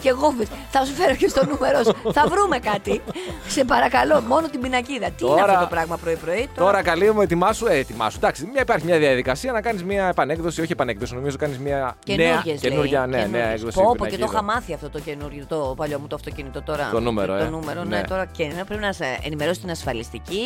Και 0.00 0.10
γόβε. 0.10 0.46
Θα 0.70 0.84
σου 0.84 0.92
φέρω 0.94 1.14
και 1.14 1.28
στο 1.28 1.46
νούμερο 1.46 1.82
σου. 1.82 2.12
θα 2.12 2.26
βρούμε 2.28 2.58
κάτι. 2.58 3.02
Σε 3.46 3.64
παρακαλώ, 3.64 4.20
μόνο 4.20 4.48
την 4.48 4.60
πινακίδα. 4.60 5.06
Τι 5.10 5.24
είναι 5.24 5.34
Τώρα- 5.34 5.44
αυτό 5.52 5.60
το 5.64 5.70
πράγμα 5.70 5.96
πρωί-πρωί. 5.96 6.48
Τώρα; 6.54 6.82
Καλή 6.82 7.12
μου, 7.12 7.20
ετοιμάσου. 7.20 7.66
Ε, 7.66 7.74
ετοιμάσου. 7.76 8.16
Εντάξει, 8.16 8.48
μια, 8.52 8.62
υπάρχει 8.62 8.84
μια 8.86 8.98
διαδικασία 8.98 9.52
να 9.52 9.60
κάνεις 9.60 9.84
μια 9.84 10.06
επανέκδοση, 10.08 10.60
όχι 10.60 10.72
επανέκδοση, 10.72 11.14
νομίζω 11.14 11.36
κάνεις 11.36 11.58
μια 11.58 11.76
νέα, 11.76 11.94
Καινούργιες, 12.16 12.60
καινούργια, 12.60 13.06
λέει, 13.06 13.08
ναι, 13.10 13.16
νέα 13.16 13.24
καινούργιες. 13.26 13.52
έκδοση. 13.54 13.76
Πω, 13.76 13.82
πω, 13.82 13.92
και 13.92 13.98
το 13.98 14.04
πινακίδα. 14.04 14.26
είχα 14.32 14.42
μάθει 14.42 14.74
αυτό 14.74 14.90
το 14.90 14.98
καινούριο, 15.00 15.44
το 15.48 15.74
παλιό 15.76 15.98
μου 15.98 16.06
το 16.06 16.14
αυτοκίνητο 16.14 16.62
τώρα. 16.62 16.88
Το 16.92 17.00
νούμερο, 17.00 17.36
Το 17.38 17.44
ε. 17.44 17.48
νούμερο, 17.48 17.84
ναι, 17.84 17.96
Ναι. 17.96 18.02
τώρα 18.02 18.24
και 18.36 18.44
ναι, 18.56 18.64
πρέπει 18.64 18.82
να 18.82 18.92
σε 18.92 19.18
ενημερώσει 19.22 19.60
την 19.60 19.70
ασφαλιστική. 19.70 20.40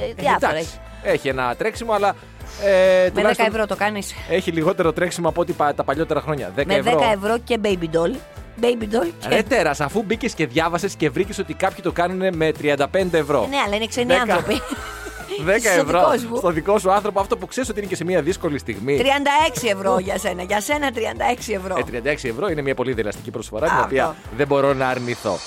ε, 0.00 0.04
Ε, 0.04 0.12
Διάφορα. 0.16 0.50
εντάξει, 0.50 0.78
έχει. 1.04 1.12
έχει 1.14 1.28
ένα 1.28 1.54
τρέξιμο, 1.56 1.92
αλλά. 1.92 2.14
Ε, 2.64 2.70
Με 2.70 3.08
10 3.08 3.12
τουλάχιστον 3.14 3.46
ευρώ 3.46 3.66
το 3.66 3.76
κάνεις. 3.76 4.14
Έχει 4.30 4.50
λιγότερο 4.50 4.92
τρέξιμο 4.92 5.28
από 5.28 5.40
ό,τι 5.40 5.52
πα- 5.52 5.74
τα 5.74 5.84
παλιότερα 5.84 6.20
χρόνια. 6.20 6.50
10 6.56 6.66
Με 6.66 6.74
10 6.82 6.86
ευρώ. 6.86 7.10
ευρώ 7.12 7.38
και 7.44 7.58
baby 7.62 7.96
doll. 7.96 8.14
Baby 8.60 8.82
doll 8.82 9.10
και. 9.20 9.28
Ρε 9.28 9.42
τέρας, 9.42 9.80
αφού 9.80 10.02
μπήκες 10.02 10.34
και 10.34 10.46
διάβασες 10.46 10.94
και 10.94 11.10
βρήκες 11.10 11.38
ότι 11.38 11.54
κάποιοι 11.54 11.82
το 11.82 11.92
κάνουν 11.92 12.36
με 12.36 12.52
35 12.60 12.76
ευρώ. 13.10 13.46
Ναι, 13.50 13.56
αλλά 13.66 13.76
είναι 13.76 13.86
ξένοι 13.86 14.06
Δέκα. 14.06 14.22
άνθρωποι. 14.22 14.60
10 15.46 15.58
Στο 15.60 15.68
ευρώ 15.68 16.10
δικός 16.10 16.20
σου. 16.20 16.36
στο 16.36 16.50
δικό 16.50 16.78
σου 16.78 16.92
άνθρωπο, 16.92 17.20
αυτό 17.20 17.36
που 17.36 17.46
ξέρεις 17.46 17.68
ότι 17.70 17.78
είναι 17.78 17.88
και 17.88 17.96
σε 17.96 18.04
μια 18.04 18.22
δύσκολη 18.22 18.58
στιγμή. 18.58 19.00
36 19.62 19.68
ευρώ 19.72 19.98
για 19.98 20.18
σένα. 20.18 20.42
Για 20.42 20.60
σένα 20.60 20.90
36 20.94 21.52
ευρώ. 21.54 21.76
Ε, 21.78 22.00
36 22.14 22.28
ευρώ 22.28 22.48
είναι 22.48 22.62
μια 22.62 22.74
πολύ 22.74 22.92
δελαστική 22.92 23.30
προσφορά, 23.30 23.66
την 23.66 23.74
Αυτό. 23.74 23.86
οποία 23.86 24.16
δεν 24.36 24.46
μπορώ 24.46 24.74
να 24.74 24.88
αρνηθώ. 24.88 25.38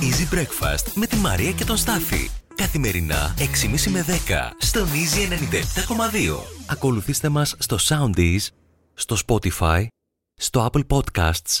Easy 0.00 0.34
Breakfast 0.38 0.92
με 0.94 1.06
τη 1.06 1.16
Μαρία 1.16 1.50
και 1.50 1.64
τον 1.64 1.76
Στάφη. 1.76 2.30
Καθημερινά 2.54 3.34
6.30 3.38 3.90
με 3.90 4.04
10 4.08 4.12
στον 4.58 4.88
Easy 4.88 5.32
97.2. 5.32 6.42
Ακολουθήστε 6.66 7.28
μας 7.28 7.54
στο 7.58 7.76
Soundees, 7.88 8.46
στο 8.94 9.16
Spotify, 9.26 9.86
στο 10.34 10.70
Apple 10.72 10.82
Podcasts 10.96 11.60